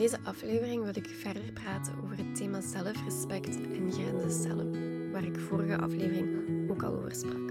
deze 0.00 0.20
aflevering 0.24 0.82
wil 0.84 0.96
ik 0.96 1.08
verder 1.08 1.52
praten 1.52 1.94
over 2.02 2.16
het 2.16 2.34
thema 2.34 2.60
zelfrespect 2.60 3.56
en 3.56 3.92
grenzen 3.92 4.30
stellen, 4.30 5.10
waar 5.12 5.24
ik 5.24 5.38
vorige 5.38 5.78
aflevering 5.78 6.70
ook 6.70 6.82
al 6.82 6.94
over 6.94 7.14
sprak. 7.14 7.50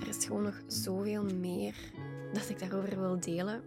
Er 0.00 0.08
is 0.08 0.24
gewoon 0.24 0.42
nog 0.42 0.60
zoveel 0.66 1.24
meer 1.24 1.74
dat 2.32 2.48
ik 2.48 2.58
daarover 2.58 3.00
wil 3.00 3.20
delen. 3.20 3.62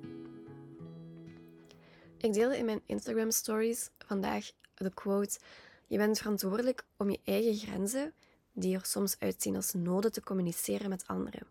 Ik 2.17 2.33
deelde 2.33 2.57
in 2.57 2.65
mijn 2.65 2.81
Instagram 2.85 3.31
stories 3.31 3.89
vandaag 3.97 4.51
de 4.75 4.93
quote: 4.93 5.39
Je 5.87 5.97
bent 5.97 6.17
verantwoordelijk 6.17 6.85
om 6.97 7.09
je 7.09 7.19
eigen 7.23 7.55
grenzen, 7.55 8.13
die 8.51 8.75
er 8.75 8.85
soms 8.85 9.15
uitzien 9.19 9.55
als 9.55 9.73
noden, 9.73 10.11
te 10.11 10.23
communiceren 10.23 10.89
met 10.89 11.07
anderen. 11.07 11.47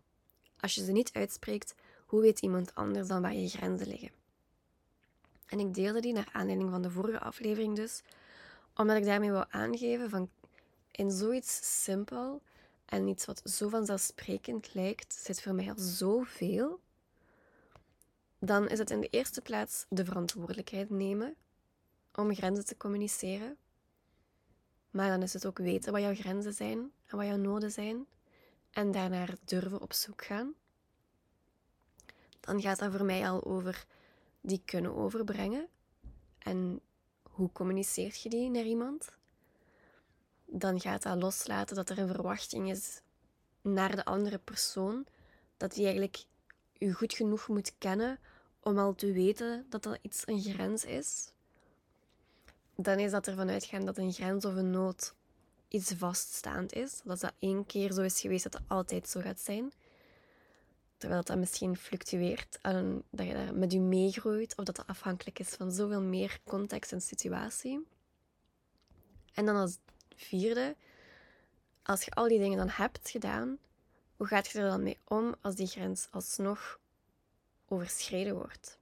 Als 0.59 0.75
je 0.75 0.83
ze 0.83 0.91
niet 0.91 1.13
uitspreekt, 1.13 1.75
hoe 2.05 2.21
weet 2.21 2.41
iemand 2.41 2.75
anders 2.75 3.07
dan 3.07 3.21
waar 3.21 3.35
je 3.35 3.49
grenzen 3.49 3.87
liggen? 3.87 4.20
En 5.51 5.59
ik 5.59 5.73
deelde 5.73 5.99
die 5.99 6.13
naar 6.13 6.29
aanleiding 6.31 6.69
van 6.69 6.81
de 6.81 6.89
vorige 6.89 7.19
aflevering 7.19 7.75
dus, 7.75 8.01
omdat 8.75 8.97
ik 8.97 9.05
daarmee 9.05 9.31
wil 9.31 9.45
aangeven 9.49 10.09
van 10.09 10.29
in 10.91 11.11
zoiets 11.11 11.83
simpel 11.83 12.41
en 12.85 13.07
iets 13.07 13.25
wat 13.25 13.41
zo 13.45 13.69
vanzelfsprekend 13.69 14.73
lijkt, 14.73 15.13
zit 15.13 15.41
voor 15.41 15.53
mij 15.53 15.69
al 15.69 15.79
zoveel. 15.79 16.79
Dan 18.39 18.67
is 18.67 18.79
het 18.79 18.89
in 18.89 19.01
de 19.01 19.07
eerste 19.07 19.41
plaats 19.41 19.85
de 19.89 20.05
verantwoordelijkheid 20.05 20.89
nemen 20.89 21.35
om 22.15 22.35
grenzen 22.35 22.65
te 22.65 22.77
communiceren. 22.77 23.57
Maar 24.91 25.09
dan 25.09 25.21
is 25.21 25.33
het 25.33 25.45
ook 25.45 25.57
weten 25.57 25.91
wat 25.91 26.01
jouw 26.01 26.15
grenzen 26.15 26.53
zijn 26.53 26.91
en 27.05 27.17
wat 27.17 27.25
jouw 27.25 27.37
noden 27.37 27.71
zijn. 27.71 28.05
En 28.71 28.91
daarnaar 28.91 29.35
durven 29.45 29.81
op 29.81 29.93
zoek 29.93 30.23
gaan. 30.23 30.53
Dan 32.39 32.61
gaat 32.61 32.79
dat 32.79 32.91
voor 32.91 33.05
mij 33.05 33.29
al 33.29 33.43
over 33.43 33.85
die 34.41 34.61
kunnen 34.65 34.95
overbrengen. 34.95 35.67
En 36.37 36.81
hoe 37.23 37.51
communiceert 37.51 38.21
je 38.21 38.29
die 38.29 38.49
naar 38.49 38.63
iemand? 38.63 39.15
Dan 40.45 40.79
gaat 40.79 41.03
dat 41.03 41.21
loslaten 41.21 41.75
dat 41.75 41.89
er 41.89 41.99
een 41.99 42.07
verwachting 42.07 42.69
is 42.69 43.01
naar 43.61 43.95
de 43.95 44.05
andere 44.05 44.37
persoon. 44.37 45.05
Dat 45.57 45.73
die 45.73 45.83
eigenlijk 45.83 46.25
je 46.73 46.93
goed 46.93 47.13
genoeg 47.13 47.47
moet 47.47 47.73
kennen 47.77 48.19
om 48.59 48.77
al 48.77 48.95
te 48.95 49.11
weten 49.11 49.65
dat 49.69 49.83
dat 49.83 49.99
iets 50.01 50.21
een 50.25 50.41
grens 50.41 50.85
is. 50.85 51.31
Dan 52.75 52.99
is 52.99 53.11
dat 53.11 53.27
ervan 53.27 53.49
uitgaan 53.49 53.85
dat 53.85 53.97
een 53.97 54.13
grens 54.13 54.45
of 54.45 54.55
een 54.55 54.69
nood 54.69 55.15
iets 55.67 55.93
vaststaand 55.93 56.73
is. 56.73 57.01
Dat 57.03 57.19
dat 57.19 57.33
één 57.39 57.65
keer 57.65 57.91
zo 57.91 58.01
is 58.01 58.21
geweest 58.21 58.43
dat 58.43 58.53
het 58.53 58.63
altijd 58.67 59.09
zo 59.09 59.21
gaat 59.21 59.39
zijn. 59.39 59.71
Terwijl 61.01 61.23
dat 61.23 61.37
misschien 61.37 61.77
fluctueert, 61.77 62.59
en 62.61 63.03
dat 63.09 63.27
je 63.27 63.33
daar 63.33 63.55
met 63.55 63.71
je 63.71 63.79
meegroeit, 63.79 64.57
of 64.57 64.65
dat 64.65 64.75
dat 64.75 64.87
afhankelijk 64.87 65.39
is 65.39 65.49
van 65.49 65.71
zoveel 65.71 66.01
meer 66.01 66.39
context 66.43 66.91
en 66.91 67.01
situatie. 67.01 67.87
En 69.33 69.45
dan 69.45 69.55
als 69.55 69.77
vierde, 70.15 70.75
als 71.83 72.03
je 72.03 72.11
al 72.11 72.27
die 72.27 72.39
dingen 72.39 72.57
dan 72.57 72.69
hebt 72.69 73.09
gedaan, 73.09 73.57
hoe 74.15 74.27
gaat 74.27 74.47
je 74.47 74.59
er 74.59 74.69
dan 74.69 74.83
mee 74.83 74.97
om 75.07 75.35
als 75.41 75.55
die 75.55 75.67
grens 75.67 76.07
alsnog 76.11 76.79
overschreden 77.67 78.35
wordt? 78.35 78.79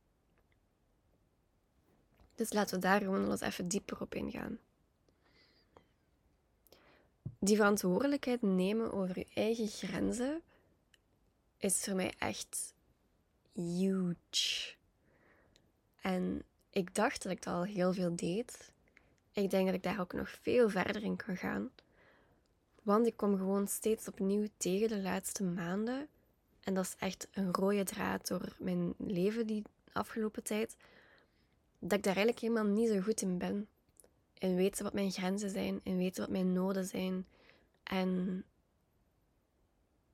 Dus 2.35 2.53
laten 2.53 2.75
we 2.75 2.81
daar 2.81 3.01
gewoon 3.01 3.31
eens 3.31 3.41
even 3.41 3.67
dieper 3.67 4.01
op 4.01 4.15
ingaan. 4.15 4.59
Die 7.39 7.55
verantwoordelijkheid 7.55 8.41
nemen 8.41 8.93
over 8.93 9.17
je 9.17 9.27
eigen 9.33 9.67
grenzen 9.67 10.41
is 11.59 11.83
voor 11.83 11.95
mij 11.95 12.13
echt 12.17 12.73
huge. 13.53 14.75
En 16.01 16.43
ik 16.69 16.95
dacht 16.95 17.23
dat 17.23 17.31
ik 17.31 17.43
dat 17.43 17.53
al 17.53 17.63
heel 17.63 17.93
veel 17.93 18.15
deed. 18.15 18.71
Ik 19.31 19.49
denk 19.49 19.65
dat 19.65 19.75
ik 19.75 19.83
daar 19.83 19.99
ook 19.99 20.13
nog 20.13 20.29
veel 20.41 20.69
verder 20.69 21.03
in 21.03 21.15
kan 21.15 21.37
gaan. 21.37 21.71
Want 22.83 23.07
ik 23.07 23.17
kom 23.17 23.37
gewoon 23.37 23.67
steeds 23.67 24.07
opnieuw 24.07 24.47
tegen 24.57 24.87
de 24.87 25.01
laatste 25.01 25.43
maanden. 25.43 26.07
En 26.59 26.73
dat 26.73 26.85
is 26.85 26.95
echt 26.99 27.27
een 27.31 27.53
rode 27.53 27.83
draad 27.83 28.27
door 28.27 28.55
mijn 28.59 28.93
leven 28.97 29.47
die 29.47 29.63
afgelopen 29.91 30.43
tijd. 30.43 30.75
Dat 31.79 31.97
ik 31.97 32.03
daar 32.03 32.15
eigenlijk 32.15 32.39
helemaal 32.39 32.73
niet 32.73 32.89
zo 32.89 32.99
goed 33.01 33.21
in 33.21 33.37
ben. 33.37 33.67
In 34.37 34.55
weten 34.55 34.83
wat 34.83 34.93
mijn 34.93 35.11
grenzen 35.11 35.49
zijn, 35.49 35.79
in 35.83 35.97
weten 35.97 36.21
wat 36.21 36.31
mijn 36.31 36.53
noden 36.53 36.85
zijn. 36.85 37.27
En 37.83 38.43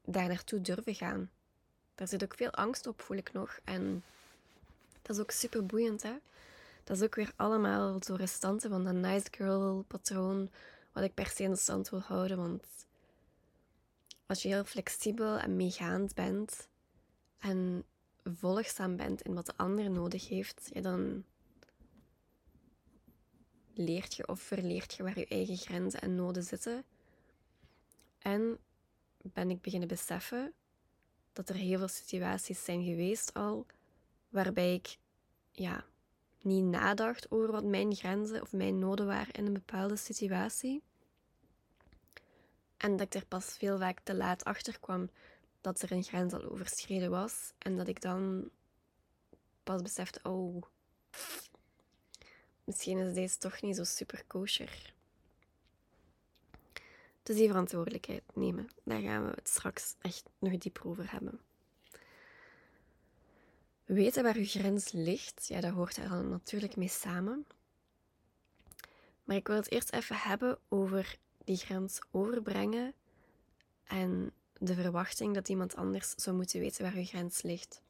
daar 0.04 0.28
naartoe 0.28 0.62
durven 0.62 0.96
gaan. 0.96 1.30
Daar 1.96 2.08
zit 2.08 2.24
ook 2.24 2.36
veel 2.36 2.52
angst 2.52 2.88
op, 2.88 3.02
voel 3.02 3.18
ik 3.18 3.34
nog. 3.34 3.60
En 3.64 4.04
dat 5.02 5.16
is 5.16 5.22
ook 5.22 5.32
super 5.32 5.66
boeiend, 5.66 6.02
hè? 6.02 6.16
Dat 6.84 6.98
is 6.98 7.04
ook 7.04 7.16
weer 7.16 7.34
allemaal 7.36 8.04
zo 8.04 8.16
restanten 8.16 8.70
van 8.70 8.84
dat 8.84 8.94
nice 8.94 9.28
girl 9.32 9.84
patroon, 9.88 10.50
wat 10.92 11.04
ik 11.04 11.14
per 11.14 11.28
se 11.28 11.44
in 11.44 11.58
stand 11.58 11.90
wil 11.90 12.00
houden. 12.00 12.38
Want 12.38 12.64
als 14.26 14.42
je 14.42 14.48
heel 14.48 14.64
flexibel 14.64 15.38
en 15.38 15.56
meegaand 15.56 16.14
bent 16.14 16.68
en 17.38 17.86
volgzaam 18.24 18.96
bent 18.96 19.22
in 19.22 19.34
wat 19.34 19.46
de 19.46 19.54
ander 19.56 19.90
nodig 19.90 20.28
heeft, 20.28 20.70
ja, 20.74 20.82
dan 20.82 21.26
leert 23.74 24.16
je 24.16 24.28
of 24.28 24.42
verleert 24.42 24.94
je 24.94 25.04
waar 25.04 25.20
je 25.20 25.28
eigen 25.28 25.58
grenzen 25.58 26.02
en 26.02 26.16
noden 26.16 26.44
zitten. 26.44 26.84
En 28.20 28.58
ben 29.22 29.50
ik 29.50 29.62
beginnen 29.62 29.88
beseffen 29.88 30.54
dat 31.36 31.50
er 31.50 31.56
heel 31.56 31.78
veel 31.78 31.88
situaties 31.88 32.64
zijn 32.64 32.84
geweest 32.84 33.34
al 33.34 33.66
waarbij 34.30 34.74
ik 34.74 34.98
ja, 35.52 35.86
niet 36.42 36.64
nadacht 36.64 37.32
over 37.32 37.52
wat 37.52 37.64
mijn 37.64 37.96
grenzen 37.96 38.42
of 38.42 38.52
mijn 38.52 38.80
noden 38.80 39.06
waren 39.06 39.34
in 39.34 39.46
een 39.46 39.54
bepaalde 39.54 39.96
situatie. 39.96 40.84
En 42.78 42.98
dat 42.98 43.08
ik 43.08 43.14
er 43.14 43.26
pas 43.26 43.58
veel 43.58 43.78
vaak 43.78 44.00
te 44.04 44.16
laat 44.16 44.44
achter 44.44 44.80
kwam 44.80 45.10
dat 45.62 45.82
er 45.82 45.92
een 45.92 46.04
grens 46.04 46.34
al 46.34 46.44
overschreden 46.44 47.10
was. 47.10 47.54
En 47.58 47.78
dat 47.78 47.88
ik 47.88 48.02
dan 48.02 48.50
pas 49.64 49.82
besefte, 49.82 50.20
oh, 50.24 50.64
misschien 52.64 52.98
is 52.98 53.14
deze 53.14 53.38
toch 53.38 53.62
niet 53.62 53.76
zo 53.76 53.84
super 53.84 54.24
kosher. 54.28 54.95
Dus 57.26 57.36
die 57.36 57.48
verantwoordelijkheid 57.48 58.24
nemen, 58.34 58.68
daar 58.84 59.02
gaan 59.02 59.26
we 59.26 59.32
het 59.36 59.48
straks 59.48 59.96
echt 60.02 60.30
nog 60.40 60.58
dieper 60.58 60.88
over 60.88 61.12
hebben. 61.12 61.40
Weten 63.86 64.24
waar 64.24 64.36
uw 64.36 64.46
grens 64.46 64.92
ligt, 64.92 65.48
ja, 65.48 65.62
dat 65.62 65.72
hoort 65.72 65.98
er 65.98 66.10
dan 66.10 66.30
natuurlijk 66.30 66.76
mee 66.76 66.88
samen. 66.88 67.46
Maar 69.24 69.36
ik 69.36 69.48
wil 69.48 69.56
het 69.56 69.72
eerst 69.72 69.92
even 69.92 70.16
hebben 70.16 70.58
over 70.70 71.18
die 71.44 71.58
grens 71.58 72.00
overbrengen 72.12 72.94
en 73.84 74.32
de 74.58 74.74
verwachting 74.74 75.34
dat 75.34 75.50
iemand 75.50 75.76
anders 75.76 76.14
zou 76.16 76.36
moeten 76.36 76.60
weten 76.60 76.84
waar 76.84 76.96
uw 76.96 77.06
grens 77.06 77.42
ligt. 77.42 77.82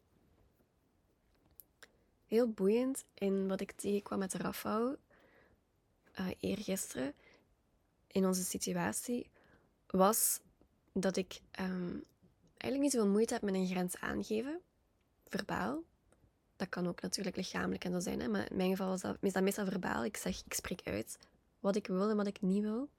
Heel 2.25 2.49
boeiend 2.49 3.03
in 3.13 3.47
wat 3.47 3.61
ik 3.61 3.71
tegenkwam 3.71 4.19
met 4.19 4.33
Rafał 4.33 4.95
uh, 6.19 6.27
eergisteren 6.39 7.13
in 8.15 8.25
onze 8.25 8.43
situatie 8.43 9.29
was 9.87 10.39
dat 10.93 11.17
ik 11.17 11.41
um, 11.59 12.03
eigenlijk 12.47 12.81
niet 12.81 12.91
zoveel 12.91 13.11
moeite 13.11 13.33
heb 13.33 13.41
met 13.41 13.53
een 13.53 13.67
grens 13.67 13.97
aangeven, 13.97 14.61
verbaal. 15.27 15.83
Dat 16.55 16.69
kan 16.69 16.87
ook 16.87 17.01
natuurlijk 17.01 17.35
lichamelijk 17.35 17.83
en 17.83 17.91
zo 17.91 17.99
zijn, 17.99 18.19
hè? 18.19 18.27
maar 18.27 18.49
in 18.49 18.57
mijn 18.57 18.69
geval 18.69 18.93
is 18.93 19.01
dat, 19.01 19.17
is 19.21 19.33
dat 19.33 19.43
meestal 19.43 19.65
verbaal. 19.65 20.05
Ik 20.05 20.17
zeg, 20.17 20.41
ik 20.45 20.53
spreek 20.53 20.81
uit 20.83 21.17
wat 21.59 21.75
ik 21.75 21.87
wil 21.87 22.09
en 22.09 22.15
wat 22.15 22.27
ik 22.27 22.41
niet 22.41 22.61
wil. 22.61 22.89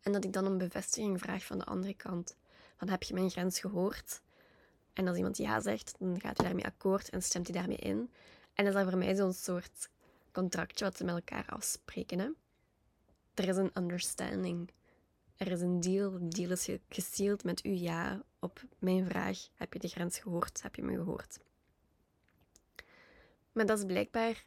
En 0.00 0.12
dat 0.12 0.24
ik 0.24 0.32
dan 0.32 0.44
een 0.44 0.58
bevestiging 0.58 1.20
vraag 1.20 1.44
van 1.44 1.58
de 1.58 1.64
andere 1.64 1.94
kant. 1.94 2.36
Van, 2.76 2.88
heb 2.88 3.02
je 3.02 3.14
mijn 3.14 3.30
grens 3.30 3.60
gehoord? 3.60 4.20
En 4.92 5.08
als 5.08 5.16
iemand 5.16 5.36
ja 5.36 5.60
zegt, 5.60 5.94
dan 5.98 6.20
gaat 6.20 6.36
hij 6.36 6.46
daarmee 6.46 6.64
akkoord 6.64 7.08
en 7.08 7.22
stemt 7.22 7.46
hij 7.46 7.56
daarmee 7.56 7.76
in. 7.76 8.10
En 8.54 8.64
dat 8.64 8.66
is 8.66 8.80
dan 8.80 8.90
voor 8.90 8.98
mij 8.98 9.14
zo'n 9.14 9.32
soort 9.32 9.88
contractje 10.32 10.84
wat 10.84 10.96
ze 10.96 11.04
met 11.04 11.14
elkaar 11.14 11.46
afspreken. 11.48 12.18
Hè? 12.18 12.28
Er 13.34 13.48
is 13.48 13.56
een 13.56 13.70
understanding. 13.74 14.70
Er 15.36 15.50
is 15.50 15.60
een 15.60 15.80
deal. 15.80 16.10
De 16.10 16.28
deal 16.28 16.50
is 16.50 16.68
gesealed 16.88 17.44
met 17.44 17.64
u 17.64 17.70
ja 17.70 18.22
op 18.38 18.62
mijn 18.78 19.06
vraag. 19.06 19.48
Heb 19.54 19.72
je 19.72 19.78
de 19.78 19.88
grens 19.88 20.18
gehoord? 20.18 20.62
Heb 20.62 20.74
je 20.74 20.82
me 20.82 20.94
gehoord? 20.94 21.38
Maar 23.52 23.66
dat 23.66 23.78
is 23.78 23.84
blijkbaar 23.84 24.44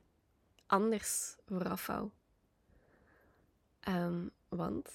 anders 0.66 1.36
voor. 1.46 2.12
Um, 3.88 4.32
want, 4.50 4.90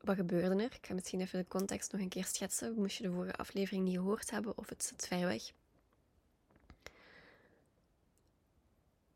wat 0.00 0.16
gebeurde 0.16 0.62
er? 0.62 0.74
Ik 0.74 0.86
ga 0.86 0.94
misschien 0.94 1.20
even 1.20 1.38
de 1.38 1.48
context 1.48 1.92
nog 1.92 2.00
een 2.00 2.08
keer 2.08 2.24
schetsen. 2.24 2.74
Moest 2.74 2.96
je 2.96 3.02
de 3.02 3.12
vorige 3.12 3.36
aflevering 3.36 3.84
niet 3.84 3.96
gehoord 3.96 4.30
hebben 4.30 4.58
of 4.58 4.68
het 4.68 4.84
zit 4.84 5.06
ver 5.06 5.26
weg. 5.26 5.52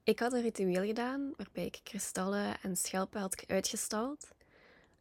Ik 0.04 0.18
had 0.18 0.32
een 0.32 0.42
ritueel 0.42 0.84
gedaan 0.84 1.32
waarbij 1.36 1.64
ik 1.64 1.80
kristallen 1.82 2.60
en 2.60 2.76
schelpen 2.76 3.20
had 3.20 3.44
uitgestald. 3.46 4.28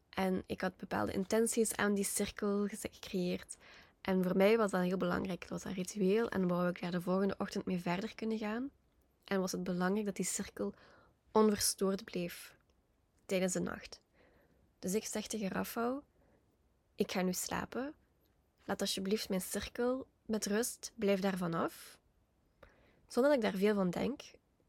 En 0.10 0.44
ik 0.46 0.62
had 0.62 0.78
bepaalde 0.78 1.12
intenties 1.12 1.76
aan 1.76 1.94
die 1.94 2.04
cirkel 2.04 2.68
gecreëerd. 2.68 3.56
En 4.02 4.24
voor 4.24 4.38
mij 4.38 4.58
was 4.58 4.72
dat 4.72 4.82
heel 4.82 4.98
belangrijk. 4.98 5.42
Het 5.42 5.50
was 5.50 5.64
een 5.64 5.74
ritueel 5.74 6.30
en 6.30 6.48
wou 6.48 6.70
ik 6.70 6.82
daar 6.82 6.92
de 6.92 7.02
volgende 7.02 7.36
ochtend 7.38 7.66
mee 7.66 7.82
verder 7.82 8.16
kunnen 8.16 8.38
gaan. 8.38 8.70
En 9.24 9.40
was 9.40 9.52
het 9.52 9.64
belangrijk 9.64 10.06
dat 10.06 10.16
die 10.16 10.26
cirkel 10.26 10.74
onverstoord 11.32 12.04
bleef 12.04 12.56
tijdens 13.26 13.54
de 13.54 13.60
nacht. 13.60 14.02
Dus 14.80 14.94
ik 14.94 15.06
zeg 15.06 15.28
tegen 15.28 15.48
Rafael, 15.48 16.04
ik 16.96 17.12
ga 17.12 17.22
nu 17.22 17.34
slapen. 17.34 17.94
Laat 18.66 18.82
alsjeblieft 18.82 19.30
mijn 19.30 19.42
cirkel 19.42 20.08
met 20.26 20.46
rust, 20.46 20.92
blijf 20.96 21.20
daar 21.20 21.38
vanaf. 21.38 21.98
Zonder 23.08 23.32
dat 23.32 23.44
ik 23.44 23.52
daar 23.52 23.60
veel 23.60 23.76
van 23.76 23.90
denk, 23.90 24.22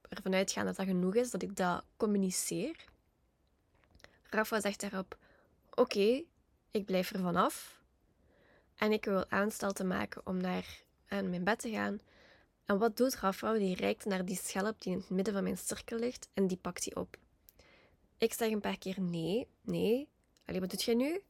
ervan 0.08 0.34
uitgaan 0.34 0.66
dat 0.66 0.76
dat 0.76 0.86
genoeg 0.86 1.14
is, 1.14 1.30
dat 1.30 1.42
ik 1.42 1.56
dat 1.56 1.84
communiceer. 1.96 2.84
Rafa 4.22 4.60
zegt 4.60 4.80
daarop, 4.80 5.18
oké, 5.74 6.22
ik 6.70 6.84
blijf 6.84 7.10
er 7.10 7.20
vanaf. 7.20 7.82
En 8.74 8.92
ik 8.92 9.04
wil 9.04 9.30
aanstalten 9.30 9.86
maken 9.86 10.26
om 10.26 10.36
naar 10.36 10.82
aan 11.08 11.30
mijn 11.30 11.44
bed 11.44 11.58
te 11.58 11.70
gaan. 11.70 12.00
En 12.64 12.78
wat 12.78 12.96
doet 12.96 13.16
Rafa? 13.16 13.52
Die 13.52 13.76
reikt 13.76 14.04
naar 14.04 14.24
die 14.24 14.36
schelp 14.36 14.80
die 14.80 14.92
in 14.92 14.98
het 14.98 15.10
midden 15.10 15.34
van 15.34 15.42
mijn 15.42 15.58
cirkel 15.58 15.98
ligt 15.98 16.28
en 16.34 16.46
die 16.46 16.56
pakt 16.56 16.84
die 16.84 16.96
op. 16.96 17.16
Ik 18.18 18.32
zeg 18.32 18.50
een 18.50 18.60
paar 18.60 18.78
keer 18.78 19.00
nee, 19.00 19.48
nee. 19.60 20.08
Allee, 20.44 20.60
wat 20.60 20.70
doet 20.70 20.82
jij 20.82 20.94
nu? 20.94 21.22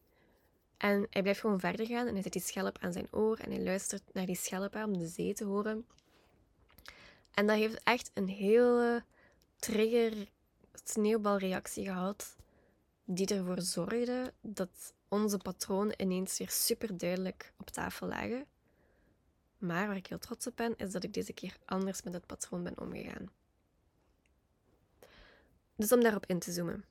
En 0.76 1.06
hij 1.11 1.23
blijft 1.23 1.41
gewoon 1.41 1.61
verder 1.61 1.87
gaan 1.87 2.06
en 2.06 2.12
hij 2.12 2.23
zet 2.23 2.32
die 2.32 2.43
schelp 2.43 2.79
aan 2.81 2.93
zijn 2.93 3.09
oor 3.11 3.38
en 3.38 3.50
hij 3.50 3.62
luistert 3.62 4.03
naar 4.12 4.26
die 4.26 4.37
schelp 4.37 4.75
om 4.75 4.99
de 4.99 5.06
zee 5.06 5.35
te 5.35 5.44
horen. 5.44 5.87
En 7.34 7.46
dat 7.46 7.56
heeft 7.56 7.82
echt 7.82 8.10
een 8.14 8.28
hele 8.28 9.04
trigger 9.56 10.28
sneeuwbalreactie 10.84 11.84
gehad, 11.84 12.36
die 13.04 13.26
ervoor 13.26 13.60
zorgde 13.60 14.32
dat 14.40 14.94
onze 15.08 15.38
patronen 15.38 16.02
ineens 16.02 16.38
weer 16.38 16.50
super 16.50 16.98
duidelijk 16.98 17.52
op 17.58 17.70
tafel 17.70 18.06
lagen. 18.06 18.46
Maar 19.58 19.86
waar 19.86 19.96
ik 19.96 20.06
heel 20.06 20.19
trots 20.19 20.46
op 20.46 20.56
ben, 20.56 20.76
is 20.76 20.92
dat 20.92 21.04
ik 21.04 21.14
deze 21.14 21.32
keer 21.32 21.56
anders 21.64 22.02
met 22.02 22.12
het 22.12 22.26
patroon 22.26 22.62
ben 22.62 22.78
omgegaan. 22.81 23.31
Dus 25.76 25.92
om 25.92 26.00
daarop 26.00 26.26
in 26.26 26.38
te 26.38 26.52
zoomen. 26.52 26.84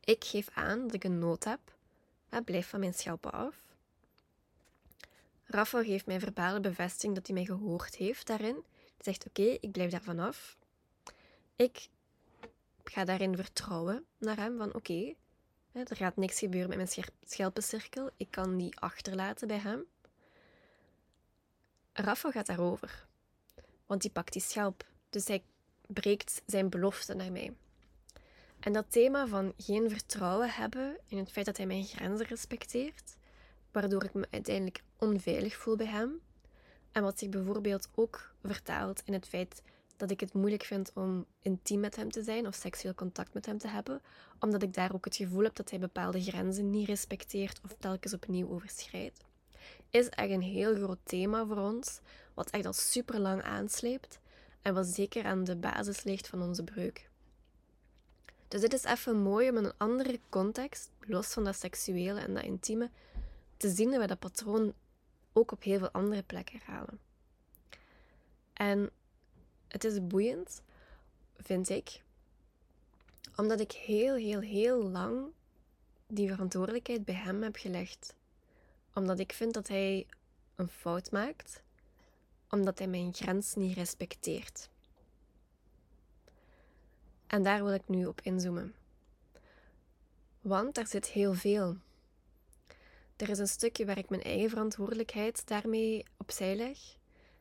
Ik 0.00 0.24
geef 0.24 0.48
aan 0.54 0.82
dat 0.82 0.94
ik 0.94 1.04
een 1.04 1.18
nood 1.18 1.44
heb. 1.44 1.60
Blijf 2.44 2.68
van 2.68 2.80
mijn 2.80 2.94
schelpen 2.94 3.32
af. 3.32 3.64
Rafa 5.44 5.82
geeft 5.82 6.06
mij 6.06 6.20
verbale 6.20 6.60
bevestiging 6.60 7.14
dat 7.14 7.26
hij 7.26 7.36
mij 7.36 7.44
gehoord 7.44 7.94
heeft 7.94 8.26
daarin. 8.26 8.64
Zegt: 8.98 9.26
Oké, 9.26 9.42
ik 9.42 9.72
blijf 9.72 9.90
daar 9.90 10.02
vanaf. 10.02 10.56
Ik 11.56 11.88
ga 12.84 13.04
daarin 13.04 13.36
vertrouwen 13.36 14.06
naar 14.18 14.36
hem: 14.36 14.56
van 14.56 14.74
oké, 14.74 15.14
er 15.72 15.96
gaat 15.96 16.16
niks 16.16 16.38
gebeuren 16.38 16.68
met 16.68 16.94
mijn 16.94 17.06
schelpencirkel. 17.24 18.10
Ik 18.16 18.30
kan 18.30 18.56
die 18.56 18.78
achterlaten 18.78 19.48
bij 19.48 19.58
hem. 19.58 19.84
Rafa 21.92 22.30
gaat 22.30 22.46
daarover, 22.46 23.06
want 23.86 24.02
die 24.02 24.10
pakt 24.10 24.32
die 24.32 24.42
schelp. 24.42 24.86
Dus 25.10 25.26
hij 25.26 25.42
breekt 25.86 26.42
zijn 26.46 26.68
belofte 26.68 27.14
naar 27.14 27.32
mij. 27.32 27.56
En 28.60 28.72
dat 28.72 28.92
thema 28.92 29.26
van 29.26 29.52
geen 29.56 29.90
vertrouwen 29.90 30.50
hebben 30.50 30.98
in 31.06 31.18
het 31.18 31.30
feit 31.32 31.46
dat 31.46 31.56
hij 31.56 31.66
mijn 31.66 31.84
grenzen 31.84 32.26
respecteert, 32.26 33.16
waardoor 33.72 34.04
ik 34.04 34.14
me 34.14 34.26
uiteindelijk 34.30 34.82
onveilig 34.98 35.56
voel 35.56 35.76
bij 35.76 35.86
hem. 35.86 36.20
En 36.96 37.02
wat 37.02 37.18
zich 37.18 37.28
bijvoorbeeld 37.28 37.88
ook 37.94 38.30
vertaalt 38.42 39.02
in 39.04 39.12
het 39.12 39.28
feit 39.28 39.62
dat 39.96 40.10
ik 40.10 40.20
het 40.20 40.32
moeilijk 40.32 40.62
vind 40.62 40.90
om 40.94 41.26
intiem 41.42 41.80
met 41.80 41.96
hem 41.96 42.10
te 42.10 42.22
zijn 42.22 42.46
of 42.46 42.54
seksueel 42.54 42.94
contact 42.94 43.34
met 43.34 43.46
hem 43.46 43.58
te 43.58 43.68
hebben, 43.68 44.00
omdat 44.40 44.62
ik 44.62 44.74
daar 44.74 44.94
ook 44.94 45.04
het 45.04 45.16
gevoel 45.16 45.42
heb 45.42 45.54
dat 45.54 45.70
hij 45.70 45.78
bepaalde 45.78 46.22
grenzen 46.22 46.70
niet 46.70 46.88
respecteert 46.88 47.60
of 47.64 47.74
telkens 47.78 48.14
opnieuw 48.14 48.48
overschrijdt. 48.48 49.24
Is 49.90 50.08
echt 50.08 50.30
een 50.30 50.42
heel 50.42 50.74
groot 50.74 50.98
thema 51.02 51.46
voor 51.46 51.56
ons, 51.56 52.00
wat 52.34 52.50
echt 52.50 52.66
al 52.66 52.72
super 52.72 53.20
lang 53.20 53.42
aansleept 53.42 54.18
en 54.62 54.74
wat 54.74 54.86
zeker 54.86 55.24
aan 55.24 55.44
de 55.44 55.56
basis 55.56 56.04
ligt 56.04 56.28
van 56.28 56.42
onze 56.42 56.64
breuk. 56.64 57.08
Dus 58.48 58.60
dit 58.60 58.72
is 58.72 58.84
even 58.84 59.16
mooi 59.16 59.50
om 59.50 59.56
in 59.56 59.64
een 59.64 59.76
andere 59.76 60.20
context, 60.28 60.90
los 61.00 61.26
van 61.26 61.44
dat 61.44 61.56
seksuele 61.56 62.20
en 62.20 62.34
dat 62.34 62.44
intieme, 62.44 62.90
te 63.56 63.68
zien 63.70 63.90
dat 63.90 64.00
we 64.00 64.06
dat 64.06 64.18
patroon 64.18 64.74
ook 65.36 65.52
op 65.52 65.62
heel 65.62 65.78
veel 65.78 65.90
andere 65.90 66.22
plekken 66.22 66.60
halen. 66.64 67.00
En 68.52 68.90
het 69.68 69.84
is 69.84 70.06
boeiend, 70.06 70.62
vind 71.36 71.68
ik, 71.68 72.02
omdat 73.36 73.60
ik 73.60 73.72
heel, 73.72 74.14
heel, 74.14 74.40
heel 74.40 74.82
lang 74.82 75.26
die 76.06 76.28
verantwoordelijkheid 76.28 77.04
bij 77.04 77.14
hem 77.14 77.42
heb 77.42 77.56
gelegd. 77.56 78.14
Omdat 78.94 79.18
ik 79.18 79.32
vind 79.32 79.54
dat 79.54 79.68
hij 79.68 80.06
een 80.54 80.68
fout 80.68 81.10
maakt, 81.10 81.62
omdat 82.50 82.78
hij 82.78 82.88
mijn 82.88 83.14
grens 83.14 83.54
niet 83.54 83.76
respecteert. 83.76 84.68
En 87.26 87.42
daar 87.42 87.64
wil 87.64 87.74
ik 87.74 87.88
nu 87.88 88.06
op 88.06 88.20
inzoomen. 88.20 88.74
Want 90.40 90.78
er 90.78 90.86
zit 90.86 91.06
heel 91.06 91.34
veel. 91.34 91.76
Er 93.16 93.28
is 93.28 93.38
een 93.38 93.48
stukje 93.48 93.86
waar 93.86 93.98
ik 93.98 94.08
mijn 94.08 94.22
eigen 94.22 94.48
verantwoordelijkheid 94.48 95.46
daarmee 95.46 96.04
opzij 96.16 96.56
leg. 96.56 96.78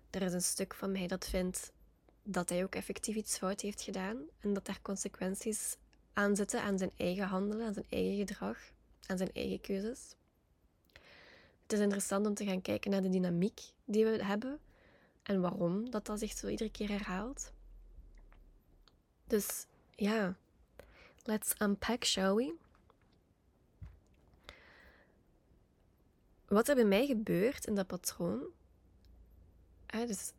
Er 0.09 0.21
is 0.21 0.33
een 0.33 0.41
stuk 0.41 0.73
van 0.73 0.91
mij 0.91 1.07
dat 1.07 1.27
vindt 1.27 1.71
dat 2.23 2.49
hij 2.49 2.63
ook 2.63 2.75
effectief 2.75 3.15
iets 3.15 3.37
fout 3.37 3.61
heeft 3.61 3.81
gedaan 3.81 4.17
en 4.39 4.53
dat 4.53 4.65
daar 4.65 4.81
consequenties 4.81 5.77
aan 6.13 6.35
zitten 6.35 6.61
aan 6.61 6.77
zijn 6.77 6.91
eigen 6.97 7.27
handelen, 7.27 7.65
aan 7.65 7.73
zijn 7.73 7.85
eigen 7.89 8.15
gedrag, 8.15 8.57
aan 9.05 9.17
zijn 9.17 9.31
eigen 9.33 9.61
keuzes. 9.61 10.15
Het 11.61 11.73
is 11.73 11.79
interessant 11.79 12.27
om 12.27 12.33
te 12.33 12.45
gaan 12.45 12.61
kijken 12.61 12.91
naar 12.91 13.01
de 13.01 13.09
dynamiek 13.09 13.61
die 13.85 14.05
we 14.05 14.23
hebben 14.23 14.59
en 15.23 15.41
waarom 15.41 15.89
dat, 15.89 16.05
dat 16.05 16.19
zich 16.19 16.31
zo 16.37 16.47
iedere 16.47 16.71
keer 16.71 16.89
herhaalt. 16.89 17.51
Dus 19.27 19.65
ja, 19.95 20.35
let's 21.23 21.53
unpack, 21.59 22.03
shall 22.03 22.33
we? 22.33 22.55
Wat 26.55 26.67
er 26.67 26.75
bij 26.75 26.85
mij 26.85 27.05
gebeurt 27.05 27.65
in 27.65 27.75
dat 27.75 27.87
patroon, 27.87 28.43
dus 29.85 30.31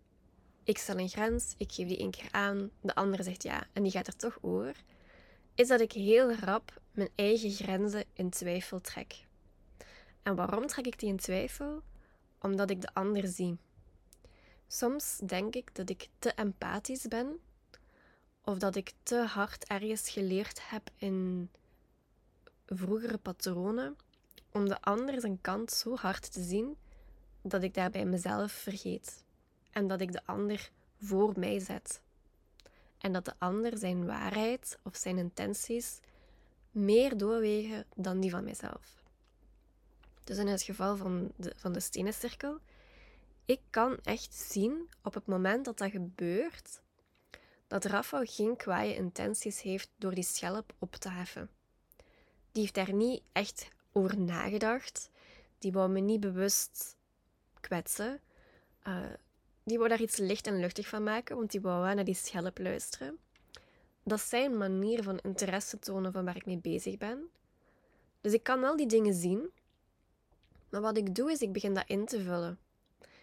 ik 0.65 0.79
stel 0.79 0.99
een 0.99 1.09
grens, 1.09 1.55
ik 1.57 1.73
geef 1.73 1.89
die 1.89 1.99
één 1.99 2.11
keer 2.11 2.29
aan, 2.31 2.71
de 2.81 2.95
andere 2.95 3.23
zegt 3.23 3.43
ja 3.43 3.67
en 3.73 3.83
die 3.83 3.93
gaat 3.93 4.07
er 4.07 4.17
toch 4.17 4.39
over, 4.41 4.77
is 5.55 5.69
dat 5.69 5.81
ik 5.81 5.93
heel 5.93 6.33
rap 6.35 6.81
mijn 6.91 7.09
eigen 7.15 7.51
grenzen 7.51 8.05
in 8.13 8.31
twijfel 8.31 8.81
trek. 8.81 9.27
En 10.23 10.35
waarom 10.35 10.67
trek 10.67 10.87
ik 10.87 10.99
die 10.99 11.09
in 11.09 11.17
twijfel? 11.17 11.83
Omdat 12.41 12.71
ik 12.71 12.81
de 12.81 12.95
ander 12.95 13.29
zie. 13.29 13.57
Soms 14.67 15.19
denk 15.27 15.55
ik 15.55 15.75
dat 15.75 15.91
ik 15.91 16.09
te 16.19 16.31
empathisch 16.31 17.09
ben 17.09 17.41
of 18.43 18.59
dat 18.59 18.77
ik 18.77 18.93
te 19.03 19.17
hard 19.17 19.65
ergens 19.65 20.11
geleerd 20.11 20.71
heb 20.71 20.91
in 20.97 21.51
vroegere 22.67 23.19
patronen 23.19 23.97
om 24.57 24.69
de 24.69 24.81
ander 24.81 25.21
zijn 25.21 25.41
kant 25.41 25.71
zo 25.71 25.97
hard 25.97 26.33
te 26.33 26.43
zien 26.43 26.77
dat 27.43 27.63
ik 27.63 27.75
daarbij 27.75 28.05
mezelf 28.05 28.53
vergeet 28.53 29.25
en 29.71 29.89
dat 29.89 30.01
ik 30.01 30.13
de 30.13 30.21
ander 30.25 30.71
voor 31.01 31.33
mij 31.39 31.59
zet. 31.59 32.01
En 32.99 33.13
dat 33.13 33.25
de 33.25 33.35
ander 33.39 33.79
zijn 33.79 34.07
waarheid 34.07 34.79
of 34.83 34.97
zijn 34.97 35.19
intenties 35.19 36.01
meer 36.71 37.17
doorwegen 37.17 37.85
dan 37.95 38.21
die 38.21 38.31
van 38.31 38.45
mijzelf. 38.45 39.05
Dus 40.25 40.39
in 40.39 40.47
het 40.47 40.63
geval 40.63 40.97
van 40.97 41.33
de, 41.37 41.53
van 41.57 41.73
de 41.73 41.81
stenen 41.81 42.15
cirkel, 42.15 42.59
ik 43.45 43.61
kan 43.71 43.99
echt 44.03 44.35
zien 44.35 44.89
op 45.03 45.15
het 45.15 45.27
moment 45.27 45.65
dat 45.65 45.79
dat 45.79 45.91
gebeurt, 45.91 46.81
dat 47.67 47.85
Rafa 47.85 48.25
geen 48.25 48.57
kwaaie 48.57 48.95
intenties 48.95 49.63
heeft 49.63 49.91
door 49.97 50.15
die 50.15 50.25
schelp 50.25 50.75
op 50.79 50.95
te 50.95 51.09
heffen. 51.09 51.51
Die 52.53 52.63
heeft 52.63 52.75
daar 52.75 52.93
niet 52.93 53.23
echt 53.33 53.69
over 53.97 54.19
nagedacht. 54.19 55.11
Die 55.59 55.73
wou 55.73 55.91
me 55.91 56.01
niet 56.01 56.21
bewust 56.21 56.97
kwetsen. 57.61 58.21
Uh, 58.89 59.01
die 59.63 59.79
wou 59.79 59.89
daar 59.89 60.01
iets 60.01 60.17
licht 60.17 60.47
en 60.47 60.61
luchtig 60.61 60.89
van 60.89 61.03
maken, 61.03 61.37
want 61.37 61.51
die 61.51 61.61
wou 61.61 61.95
naar 61.95 62.05
die 62.05 62.15
schelp 62.15 62.59
luisteren. 62.59 63.19
Dat 64.03 64.19
is 64.19 64.29
zijn 64.29 64.57
manier 64.57 65.03
van 65.03 65.19
interesse 65.19 65.79
tonen 65.79 66.13
van 66.13 66.25
waar 66.25 66.37
ik 66.37 66.47
mee 66.47 66.59
bezig 66.59 66.97
ben. 66.97 67.31
Dus 68.21 68.33
ik 68.33 68.43
kan 68.43 68.65
al 68.65 68.77
die 68.77 68.87
dingen 68.87 69.15
zien, 69.15 69.51
maar 70.69 70.81
wat 70.81 70.97
ik 70.97 71.15
doe 71.15 71.31
is 71.31 71.41
ik 71.41 71.53
begin 71.53 71.75
dat 71.75 71.85
in 71.87 72.07
te 72.07 72.23
vullen. 72.23 72.59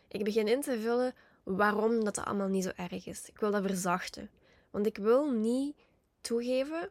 Ik 0.07 0.23
begin 0.23 0.47
in 0.47 0.61
te 0.61 0.79
vullen 0.79 1.13
waarom 1.43 2.03
dat 2.03 2.17
allemaal 2.17 2.47
niet 2.47 2.63
zo 2.63 2.71
erg 2.75 3.05
is. 3.05 3.29
Ik 3.29 3.39
wil 3.39 3.51
dat 3.51 3.65
verzachten. 3.65 4.29
Want 4.71 4.85
ik 4.85 4.97
wil 4.97 5.31
niet 5.31 5.75
toegeven 6.21 6.89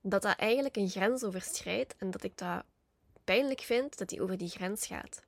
dat 0.00 0.22
dat 0.22 0.36
eigenlijk 0.36 0.76
een 0.76 0.88
grens 0.88 1.24
overschrijdt 1.24 1.94
en 1.96 2.10
dat 2.10 2.22
ik 2.22 2.38
dat 2.38 2.64
pijnlijk 3.30 3.60
vind 3.60 3.98
dat 3.98 4.08
die 4.08 4.22
over 4.22 4.38
die 4.38 4.48
grens 4.48 4.86
gaat. 4.86 5.22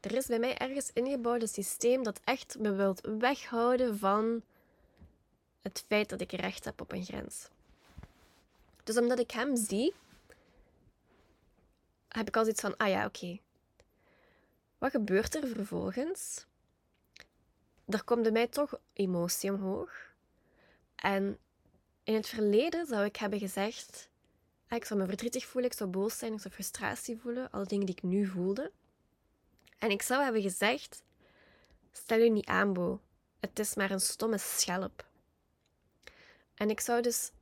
Er 0.00 0.14
is 0.14 0.26
bij 0.26 0.38
mij 0.38 0.56
ergens 0.56 0.90
ingebouwd 0.92 1.42
een 1.42 1.48
systeem 1.48 2.02
dat 2.02 2.20
echt 2.24 2.58
me 2.58 2.72
wilt 2.72 3.00
weghouden 3.18 3.98
van 3.98 4.42
het 5.62 5.84
feit 5.86 6.08
dat 6.08 6.20
ik 6.20 6.32
recht 6.32 6.64
heb 6.64 6.80
op 6.80 6.92
een 6.92 7.04
grens. 7.04 7.48
Dus 8.84 8.96
omdat 8.96 9.18
ik 9.18 9.30
hem 9.30 9.56
zie, 9.56 9.94
heb 12.08 12.28
ik 12.28 12.36
al 12.36 12.42
zoiets 12.42 12.60
van, 12.60 12.76
ah 12.76 12.88
ja, 12.88 13.04
oké. 13.04 13.38
Wat 14.78 14.90
gebeurt 14.90 15.34
er 15.34 15.48
vervolgens? 15.48 16.46
Er 17.86 18.04
komt 18.04 18.22
bij 18.22 18.32
mij 18.32 18.46
toch 18.46 18.78
emotie 18.92 19.52
omhoog. 19.52 19.92
En 20.94 21.38
in 22.04 22.14
het 22.14 22.28
verleden 22.28 22.86
zou 22.86 23.04
ik 23.04 23.16
hebben 23.16 23.38
gezegd: 23.38 24.08
ah, 24.68 24.76
ik 24.76 24.84
zou 24.84 25.00
me 25.00 25.06
verdrietig 25.06 25.46
voelen, 25.46 25.70
ik 25.70 25.76
zou 25.76 25.90
boos 25.90 26.18
zijn, 26.18 26.32
ik 26.32 26.40
zou 26.40 26.54
frustratie 26.54 27.18
voelen, 27.18 27.50
alle 27.50 27.66
dingen 27.66 27.86
die 27.86 27.94
ik 27.94 28.02
nu 28.02 28.26
voelde. 28.26 28.72
En 29.78 29.90
ik 29.90 30.02
zou 30.02 30.22
hebben 30.22 30.42
gezegd: 30.42 31.02
stel 31.92 32.18
je 32.18 32.30
niet 32.30 32.46
aan, 32.46 32.72
Bo. 32.72 33.00
Het 33.40 33.58
is 33.58 33.74
maar 33.74 33.90
een 33.90 34.00
stomme 34.00 34.38
schelp. 34.38 35.06
En 36.54 36.70
ik 36.70 36.80
zou 36.80 37.02
dus 37.02 37.32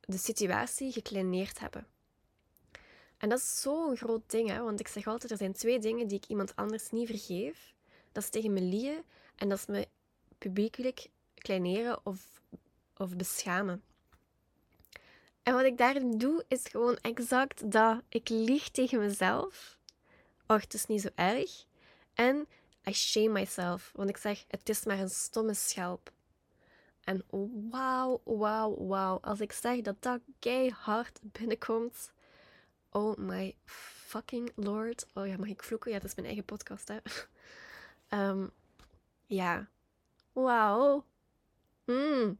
de 0.00 0.18
situatie 0.18 0.92
gekleineerd 0.92 1.58
hebben. 1.58 1.86
En 3.16 3.28
dat 3.28 3.38
is 3.38 3.60
zo'n 3.60 3.96
groot 3.96 4.30
ding, 4.30 4.48
hè? 4.48 4.62
want 4.62 4.80
ik 4.80 4.88
zeg 4.88 5.06
altijd, 5.06 5.32
er 5.32 5.38
zijn 5.38 5.52
twee 5.52 5.78
dingen 5.78 6.08
die 6.08 6.16
ik 6.16 6.26
iemand 6.26 6.56
anders 6.56 6.90
niet 6.90 7.06
vergeef. 7.06 7.74
Dat 8.12 8.22
is 8.22 8.28
tegen 8.28 8.52
me 8.52 8.60
liegen 8.60 9.04
en 9.36 9.48
dat 9.48 9.58
is 9.58 9.66
me 9.66 9.88
publiekelijk 10.38 11.10
kleineren 11.34 12.06
of, 12.06 12.42
of 12.96 13.16
beschamen. 13.16 13.82
En 15.42 15.54
wat 15.54 15.64
ik 15.64 15.78
daarin 15.78 16.18
doe, 16.18 16.44
is 16.48 16.62
gewoon 16.70 16.96
exact 16.96 17.70
dat. 17.70 18.02
Ik 18.08 18.28
lieg 18.28 18.70
tegen 18.70 18.98
mezelf. 18.98 19.78
Och, 20.46 20.60
het 20.60 20.74
is 20.74 20.86
niet 20.86 21.00
zo 21.00 21.08
erg. 21.14 21.64
En 22.14 22.46
I 22.84 22.92
shame 22.92 23.28
myself, 23.28 23.92
want 23.94 24.08
ik 24.08 24.16
zeg, 24.16 24.44
het 24.48 24.68
is 24.68 24.84
maar 24.84 24.98
een 24.98 25.10
stomme 25.10 25.54
schelp. 25.54 26.12
En 27.04 27.24
wauw, 27.70 28.20
wauw, 28.24 28.86
wauw. 28.86 29.18
Als 29.20 29.40
ik 29.40 29.52
zeg 29.52 29.80
dat 29.80 30.02
dat 30.02 30.20
keihard 30.38 31.18
binnenkomt. 31.22 32.12
Oh 32.90 33.16
my 33.16 33.56
fucking 33.64 34.52
lord. 34.54 35.06
Oh 35.14 35.26
ja, 35.26 35.36
mag 35.36 35.48
ik 35.48 35.62
vloeken? 35.62 35.90
Ja, 35.90 35.98
dat 35.98 36.08
is 36.08 36.14
mijn 36.14 36.26
eigen 36.26 36.44
podcast, 36.44 36.88
hè. 36.88 36.98
um, 38.28 38.50
ja. 39.26 39.68
Wauw. 40.32 41.04
Mm. 41.84 42.38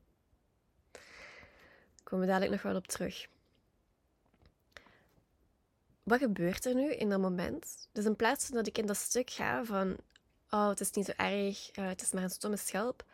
Komen 2.13 2.27
we 2.27 2.33
dadelijk 2.33 2.63
nog 2.63 2.73
wel 2.73 2.81
op 2.81 2.87
terug. 2.87 3.29
Wat 6.03 6.19
gebeurt 6.19 6.65
er 6.65 6.75
nu 6.75 6.93
in 6.95 7.09
dat 7.09 7.21
moment? 7.21 7.89
Dus 7.93 8.05
in 8.05 8.17
plaats 8.17 8.47
van 8.47 8.55
dat 8.55 8.67
ik 8.67 8.79
in 8.79 8.87
dat 8.87 8.97
stuk 8.97 9.31
ga 9.31 9.65
van... 9.65 9.97
Oh, 10.51 10.69
het 10.69 10.81
is 10.81 10.91
niet 10.91 11.07
zo 11.07 11.13
erg. 11.17 11.77
Uh, 11.79 11.89
het 11.89 12.03
is 12.03 12.13
maar 12.13 12.23
een 12.23 12.31
stomme 12.31 12.57
schelp 12.57 13.05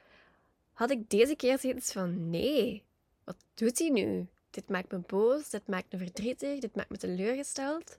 had 0.78 0.90
ik 0.90 1.11
deze 1.11 1.37
keer 1.37 1.59
zoiets 1.59 1.93
van: 1.93 2.31
nee, 2.31 2.83
wat 3.25 3.37
doet 3.55 3.78
hij 3.78 3.88
nu? 3.88 4.26
Dit 4.50 4.69
maakt 4.69 4.90
me 4.90 4.99
boos, 4.99 5.50
dit 5.50 5.67
maakt 5.67 5.93
me 5.93 5.99
verdrietig, 5.99 6.59
dit 6.59 6.76
maakt 6.76 6.90
me 6.90 6.97
teleurgesteld. 6.97 7.99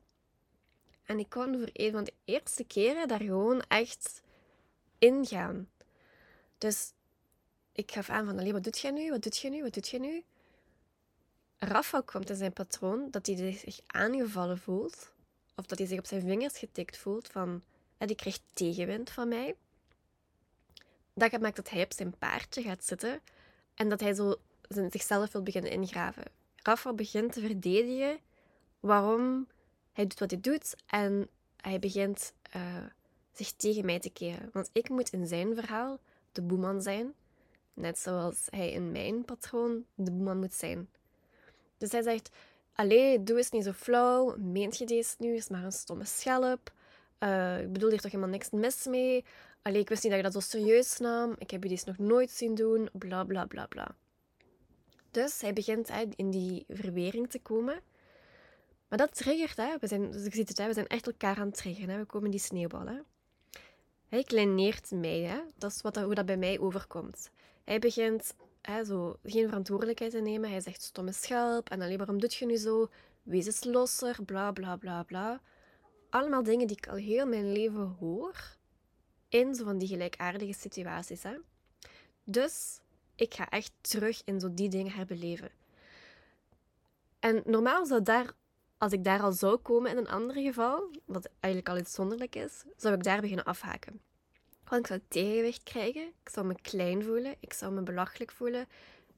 En 1.06 1.20
ik 1.20 1.30
kon 1.30 1.58
voor 1.58 1.70
een 1.74 1.92
van 1.92 2.04
de 2.04 2.14
eerste 2.26 2.64
keren 2.64 3.08
daar 3.08 3.22
gewoon 3.22 3.62
echt 3.68 4.22
ingaan. 4.98 5.70
Dus 6.58 6.92
ik 7.72 7.92
gaf 7.92 8.10
aan 8.10 8.26
van, 8.26 8.52
wat 8.52 8.64
doet 8.64 8.80
jij 8.80 8.92
nu? 8.92 9.10
Wat 9.10 9.24
doet 9.24 9.38
jij 9.38 9.52
nu? 9.52 9.62
Wat 9.62 9.74
doet 9.74 9.88
jij 9.88 10.00
nu? 10.00 10.24
Rafa 11.60 12.02
komt 12.02 12.30
in 12.30 12.36
zijn 12.36 12.54
patroon 12.54 13.08
dat 13.12 13.26
hij 13.26 13.54
zich 13.54 13.80
aangevallen 13.88 14.58
voelt. 14.58 15.12
Of 15.56 15.66
dat 15.66 15.78
hij 15.78 15.88
zich 15.88 16.00
op 16.00 16.06
zijn 16.06 16.22
vingers 16.22 16.58
getikt 16.58 16.98
voelt 16.98 17.28
van, 17.28 17.64
die 17.98 18.16
krijgt 18.16 18.42
tegenwind 18.54 19.10
van 19.10 19.28
mij 19.28 19.56
dat 21.20 21.42
maakt 21.42 21.56
dat 21.56 21.70
hij 21.70 21.84
op 21.84 21.94
zijn 21.94 22.18
paardje 22.18 22.62
gaat 22.62 22.86
zitten 22.86 23.22
en 23.76 23.90
dat 23.90 24.00
hij 24.00 24.14
zo 24.14 24.36
zichzelf 24.90 25.32
wil 25.32 25.44
beginnen 25.44 25.72
ingraven. 25.72 26.24
Rafa 26.56 26.94
begint 26.94 27.34
te 27.34 27.42
verdedigen 27.42 28.20
waarom 28.80 29.48
hij 29.92 30.08
doet 30.08 30.20
wat 30.20 30.32
hij 30.32 30.40
doet 30.42 30.76
en 30.86 31.30
hij 31.58 31.80
begint 31.80 32.34
uh, 32.56 32.62
zich 33.34 33.52
tegen 33.52 33.86
mij 33.86 34.00
te 34.00 34.10
keren. 34.10 34.50
Want 34.54 34.70
ik 34.74 34.90
moet 34.90 35.10
in 35.10 35.28
zijn 35.28 35.56
verhaal 35.56 36.00
de 36.32 36.42
boeman 36.42 36.82
zijn, 36.82 37.14
net 37.74 38.00
zoals 38.00 38.48
hij 38.50 38.72
in 38.72 38.92
mijn 38.92 39.26
patroon 39.26 39.86
de 39.94 40.12
boeman 40.12 40.40
moet 40.40 40.54
zijn. 40.54 40.90
Dus 41.80 41.92
hij 41.92 42.02
zegt: 42.02 42.30
Allee, 42.74 43.24
doe 43.24 43.38
eens 43.38 43.50
niet 43.50 43.64
zo 43.64 43.72
flauw. 43.72 44.36
Meent 44.38 44.78
je 44.78 44.86
deze 44.86 45.16
nu? 45.18 45.36
Is 45.36 45.50
maar 45.50 45.64
een 45.64 45.72
stomme 45.72 46.06
schelp. 46.06 46.72
Uh, 47.20 47.62
ik 47.62 47.74
bedoel 47.74 47.90
hier 47.90 48.00
toch 48.00 48.12
helemaal 48.12 48.34
niks 48.34 48.50
mis 48.50 48.86
mee. 48.86 49.26
Allee, 49.62 49.82
ik 49.82 49.90
wist 49.90 50.04
niet 50.04 50.12
dat 50.12 50.22
je 50.22 50.30
dat 50.30 50.44
zo 50.44 50.58
serieus 50.58 50.98
nam. 50.98 51.36
Ik 51.38 51.52
heb 51.52 51.64
je 51.64 51.70
dit 51.70 51.86
nog 51.86 51.98
nooit 51.98 52.32
zien 52.32 52.56
doen. 52.56 52.90
Bla 52.94 53.24
bla 53.24 53.46
bla 53.46 53.66
bla. 53.66 53.96
Dus 55.12 55.42
hij 55.42 55.54
begint 55.54 55.90
in 56.16 56.30
die 56.30 56.66
verwering 56.68 57.30
te 57.30 57.40
komen. 57.40 57.82
Maar 58.88 58.98
dat 58.98 59.16
triggert, 59.16 59.58
hè. 59.58 59.78
We 59.80 59.88
zijn, 59.88 60.12
dus 60.12 60.26
ik 60.26 60.34
zie 60.34 60.44
het, 60.44 60.58
we 60.58 60.74
zijn 60.74 60.88
echt 60.88 61.08
elkaar 61.08 61.38
aan 61.38 61.48
het 61.48 61.58
triggeren. 61.58 61.90
Hè. 61.90 61.98
We 61.98 62.06
komen 62.06 62.32
die 62.32 62.40
sneeuwbal. 62.40 62.88
Hè. 62.88 63.00
Hij 64.08 64.24
kleineert 64.24 64.92
mij. 64.92 65.44
Dat 65.56 65.72
is 65.72 65.82
wat, 65.82 65.96
hoe 65.96 66.16
dat 66.16 66.26
bij 66.26 66.38
mij 66.38 66.60
overkomt. 66.60 67.32
Hij 67.64 67.80
begint 67.80 68.34
hè, 68.62 68.86
zo, 68.86 69.18
geen 69.24 69.48
verantwoordelijkheid 69.48 70.12
te 70.12 70.20
nemen. 70.20 70.50
Hij 70.50 70.62
zegt 70.62 70.82
stomme 70.82 71.12
schelp. 71.12 71.70
En 71.70 71.82
alleen 71.82 71.98
waarom 71.98 72.20
doet 72.20 72.34
je 72.34 72.46
nu 72.46 72.56
zo? 72.56 72.90
Wees 73.24 73.64
losser. 73.64 74.24
Bla 74.26 74.52
bla 74.52 74.76
bla 74.76 75.04
bla. 75.04 75.42
Allemaal 76.10 76.44
dingen 76.44 76.68
die 76.68 76.78
ik 76.78 76.88
al 76.88 76.96
heel 76.96 77.26
mijn 77.26 77.52
leven 77.52 77.96
hoor 78.00 78.58
in 79.30 79.56
zo 79.56 79.64
van 79.64 79.78
die 79.78 79.88
gelijkaardige 79.88 80.54
situaties. 80.54 81.24
Hè? 81.24 81.38
Dus 82.24 82.80
ik 83.16 83.34
ga 83.34 83.50
echt 83.50 83.72
terug 83.82 84.22
in 84.26 84.40
zo 84.40 84.54
die 84.54 84.70
dingen 84.70 84.92
herbeleven. 84.92 85.52
En 87.20 87.42
normaal 87.46 87.86
zou 87.86 88.02
daar, 88.02 88.34
als 88.78 88.92
ik 88.92 89.04
daar 89.04 89.22
al 89.22 89.32
zou 89.32 89.58
komen 89.58 89.92
in 89.92 89.98
een 89.98 90.10
ander 90.10 90.36
geval, 90.36 90.92
wat 91.06 91.30
eigenlijk 91.40 91.74
al 91.74 91.82
iets 91.82 92.00
is, 92.36 92.64
zou 92.78 92.96
ik 92.96 93.04
daar 93.04 93.22
beginnen 93.22 93.46
afhaken. 93.46 94.02
Want 94.70 94.82
ik 94.82 94.88
zou 94.88 95.00
tegenwicht 95.08 95.64
krijgen, 95.64 96.08
ik 96.24 96.30
zou 96.30 96.46
me 96.46 96.56
klein 96.62 97.04
voelen, 97.04 97.36
ik 97.40 97.54
zou 97.54 97.74
me 97.74 97.82
belachelijk 97.82 98.32
voelen, 98.32 98.68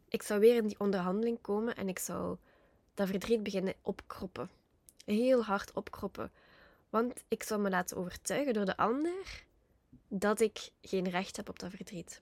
ik 0.08 0.24
zou 0.24 0.40
weer 0.40 0.56
in 0.56 0.68
die 0.68 0.80
onderhandeling 0.80 1.42
komen 1.42 1.76
en 1.76 1.90
ik 1.90 2.00
zou 2.00 2.38
dat 2.94 3.08
verdriet 3.08 3.44
beginnen 3.44 3.74
opkroppen. 3.82 4.50
Heel 5.06 5.44
hard 5.44 5.74
opkroppen. 5.74 6.32
Want 6.90 7.24
ik 7.28 7.44
zou 7.44 7.62
me 7.62 7.70
laten 7.70 7.98
overtuigen 7.98 8.54
door 8.54 8.66
de 8.66 8.78
ander 8.78 9.46
dat 10.08 10.40
ik 10.40 10.70
geen 10.82 11.10
recht 11.10 11.38
heb 11.38 11.50
op 11.50 11.60
dat 11.60 11.72
verdriet. 11.72 12.22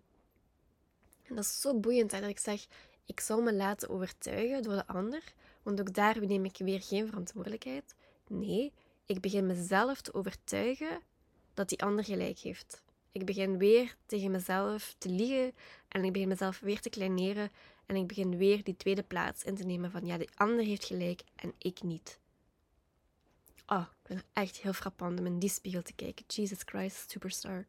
En 1.23 1.35
dat 1.35 1.43
is 1.43 1.61
zo 1.61 1.79
boeiend 1.79 2.11
hè, 2.11 2.19
dat 2.19 2.29
ik 2.29 2.39
zeg, 2.39 2.65
ik 3.05 3.19
zal 3.19 3.41
me 3.41 3.53
laten 3.53 3.89
overtuigen 3.89 4.63
door 4.63 4.73
de 4.73 4.87
ander, 4.87 5.23
want 5.63 5.79
ook 5.79 5.93
daar 5.93 6.25
neem 6.25 6.45
ik 6.45 6.57
weer 6.57 6.81
geen 6.81 7.07
verantwoordelijkheid. 7.07 7.95
Nee, 8.27 8.73
ik 9.05 9.21
begin 9.21 9.45
mezelf 9.45 10.01
te 10.01 10.13
overtuigen 10.13 11.01
dat 11.53 11.69
die 11.69 11.83
ander 11.83 12.03
gelijk 12.03 12.39
heeft. 12.39 12.81
Ik 13.11 13.25
begin 13.25 13.57
weer 13.57 13.95
tegen 14.05 14.31
mezelf 14.31 14.95
te 14.97 15.09
liegen 15.09 15.55
en 15.87 16.03
ik 16.03 16.13
begin 16.13 16.27
mezelf 16.27 16.59
weer 16.59 16.79
te 16.79 16.89
kleineren 16.89 17.51
en 17.85 17.95
ik 17.95 18.07
begin 18.07 18.37
weer 18.37 18.63
die 18.63 18.77
tweede 18.77 19.03
plaats 19.03 19.43
in 19.43 19.55
te 19.55 19.63
nemen 19.63 19.91
van 19.91 20.05
ja, 20.05 20.17
die 20.17 20.29
ander 20.35 20.65
heeft 20.65 20.85
gelijk 20.85 21.21
en 21.35 21.53
ik 21.57 21.81
niet. 21.81 22.19
Oh, 23.65 23.81
ik 23.81 24.07
vind 24.07 24.19
het 24.19 24.27
echt 24.33 24.57
heel 24.57 24.73
frappant 24.73 25.19
om 25.19 25.25
in 25.25 25.39
die 25.39 25.49
spiegel 25.49 25.81
te 25.81 25.93
kijken. 25.93 26.25
Jesus 26.27 26.59
Christ, 26.65 27.11
superstar. 27.11 27.65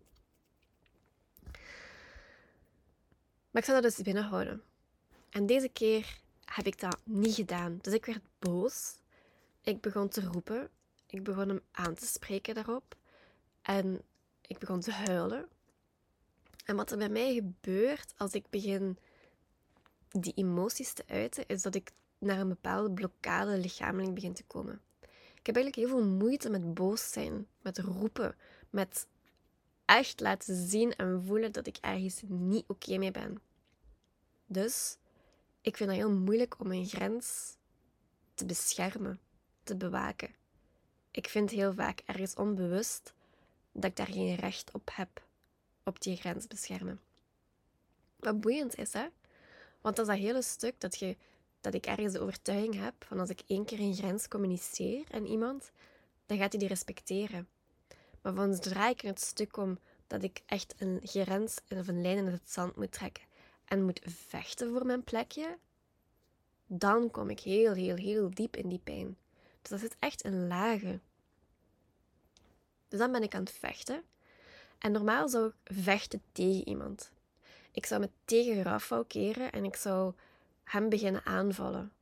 Maar 3.50 3.62
ik 3.62 3.64
zou 3.64 3.80
dat 3.80 3.94
dus 3.94 4.04
binnenhouden. 4.04 4.62
En 5.30 5.46
deze 5.46 5.68
keer 5.68 6.20
heb 6.44 6.66
ik 6.66 6.80
dat 6.80 6.98
niet 7.04 7.34
gedaan. 7.34 7.78
Dus 7.80 7.92
ik 7.92 8.06
werd 8.06 8.22
boos. 8.38 8.94
Ik 9.62 9.80
begon 9.80 10.08
te 10.08 10.20
roepen. 10.20 10.70
Ik 11.06 11.24
begon 11.24 11.48
hem 11.48 11.60
aan 11.70 11.94
te 11.94 12.06
spreken 12.06 12.54
daarop. 12.54 12.96
En 13.62 14.02
ik 14.50 14.58
begon 14.58 14.80
te 14.80 14.92
huilen. 14.92 15.48
En 16.64 16.76
wat 16.76 16.90
er 16.90 16.98
bij 16.98 17.08
mij 17.08 17.34
gebeurt 17.34 18.14
als 18.16 18.32
ik 18.32 18.50
begin 18.50 18.98
die 20.08 20.32
emoties 20.34 20.92
te 20.92 21.04
uiten, 21.06 21.46
is 21.46 21.62
dat 21.62 21.74
ik 21.74 21.92
naar 22.18 22.38
een 22.38 22.48
bepaalde 22.48 22.90
blokkade 22.90 23.58
lichamelijk 23.58 24.14
begin 24.14 24.34
te 24.34 24.44
komen. 24.44 24.80
Ik 25.34 25.46
heb 25.46 25.56
eigenlijk 25.56 25.76
heel 25.76 25.98
veel 25.98 26.08
moeite 26.08 26.50
met 26.50 26.74
boos 26.74 27.12
zijn, 27.12 27.46
met 27.62 27.78
roepen, 27.78 28.36
met 28.70 29.06
echt 29.84 30.20
laten 30.20 30.68
zien 30.68 30.96
en 30.96 31.22
voelen 31.24 31.52
dat 31.52 31.66
ik 31.66 31.76
ergens 31.80 32.22
niet 32.26 32.64
oké 32.66 32.98
mee 32.98 33.10
ben. 33.10 33.40
Dus 34.46 34.96
ik 35.60 35.76
vind 35.76 35.90
het 35.90 35.98
heel 35.98 36.12
moeilijk 36.12 36.60
om 36.60 36.68
mijn 36.68 36.86
grens 36.86 37.56
te 38.34 38.46
beschermen, 38.46 39.20
te 39.62 39.76
bewaken. 39.76 40.34
Ik 41.10 41.28
vind 41.28 41.50
heel 41.50 41.72
vaak 41.72 42.02
ergens 42.04 42.34
onbewust 42.34 43.14
dat 43.80 43.90
ik 43.90 43.96
daar 43.96 44.06
geen 44.06 44.34
recht 44.34 44.70
op 44.72 44.90
heb, 44.92 45.22
op 45.84 46.00
die 46.00 46.16
grens 46.16 46.46
beschermen. 46.46 47.00
Wat 48.16 48.40
boeiend 48.40 48.78
is, 48.78 48.92
hè? 48.92 49.06
Want 49.80 49.96
dat 49.96 50.08
is 50.08 50.14
dat 50.14 50.22
hele 50.22 50.42
stuk 50.42 50.74
dat, 50.78 50.98
je, 50.98 51.16
dat 51.60 51.74
ik 51.74 51.86
ergens 51.86 52.12
de 52.12 52.20
overtuiging 52.20 52.74
heb 52.74 52.94
van 52.98 53.18
als 53.18 53.30
ik 53.30 53.42
één 53.46 53.64
keer 53.64 53.80
een 53.80 53.94
grens 53.94 54.28
communiceer 54.28 55.04
aan 55.10 55.24
iemand, 55.24 55.72
dan 56.26 56.38
gaat 56.38 56.50
hij 56.50 56.60
die 56.60 56.68
respecteren. 56.68 57.48
Maar 58.20 58.34
van 58.34 58.54
zodra 58.54 58.88
ik 58.88 59.02
in 59.02 59.08
het 59.08 59.20
stuk 59.20 59.52
kom 59.52 59.78
dat 60.06 60.22
ik 60.22 60.42
echt 60.46 60.74
een 60.78 61.00
grens 61.02 61.58
of 61.68 61.88
een 61.88 62.02
lijn 62.02 62.18
in 62.18 62.26
het 62.26 62.50
zand 62.50 62.76
moet 62.76 62.92
trekken 62.92 63.24
en 63.64 63.84
moet 63.84 64.00
vechten 64.04 64.72
voor 64.72 64.86
mijn 64.86 65.04
plekje, 65.04 65.58
dan 66.66 67.10
kom 67.10 67.30
ik 67.30 67.40
heel, 67.40 67.72
heel, 67.72 67.96
heel 67.96 68.30
diep 68.30 68.56
in 68.56 68.68
die 68.68 68.80
pijn. 68.84 69.16
Dus 69.62 69.70
dat 69.70 69.80
zit 69.80 69.96
echt 69.98 70.24
een 70.24 70.46
lage. 70.46 71.00
Dus 72.90 72.98
dan 72.98 73.12
ben 73.12 73.22
ik 73.22 73.34
aan 73.34 73.40
het 73.40 73.52
vechten. 73.52 74.02
En 74.78 74.92
normaal 74.92 75.28
zou 75.28 75.46
ik 75.46 75.76
vechten 75.76 76.22
tegen 76.32 76.68
iemand. 76.68 77.12
Ik 77.72 77.86
zou 77.86 78.00
me 78.00 78.10
tegen 78.24 78.62
Rafael 78.62 79.04
keren 79.04 79.52
en 79.52 79.64
ik 79.64 79.76
zou 79.76 80.14
hem 80.64 80.88
beginnen 80.88 81.26
aanvallen. 81.26 81.92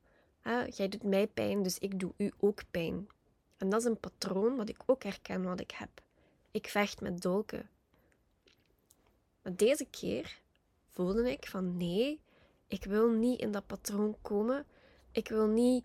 jij 0.70 0.88
doet 0.88 1.02
mij 1.02 1.26
pijn, 1.26 1.62
dus 1.62 1.78
ik 1.78 2.00
doe 2.00 2.12
u 2.16 2.32
ook 2.38 2.62
pijn. 2.70 3.08
En 3.56 3.68
dat 3.68 3.80
is 3.80 3.86
een 3.86 4.00
patroon 4.00 4.56
wat 4.56 4.68
ik 4.68 4.82
ook 4.86 5.02
herken 5.02 5.42
wat 5.42 5.60
ik 5.60 5.70
heb. 5.70 5.88
Ik 6.50 6.68
vecht 6.68 7.00
met 7.00 7.20
dolken. 7.20 7.70
Maar 9.42 9.56
deze 9.56 9.84
keer 9.84 10.40
voelde 10.90 11.30
ik 11.30 11.46
van 11.46 11.76
nee, 11.76 12.20
ik 12.66 12.84
wil 12.84 13.10
niet 13.10 13.40
in 13.40 13.52
dat 13.52 13.66
patroon 13.66 14.16
komen. 14.22 14.66
Ik 15.12 15.28
wil 15.28 15.46
niet 15.46 15.84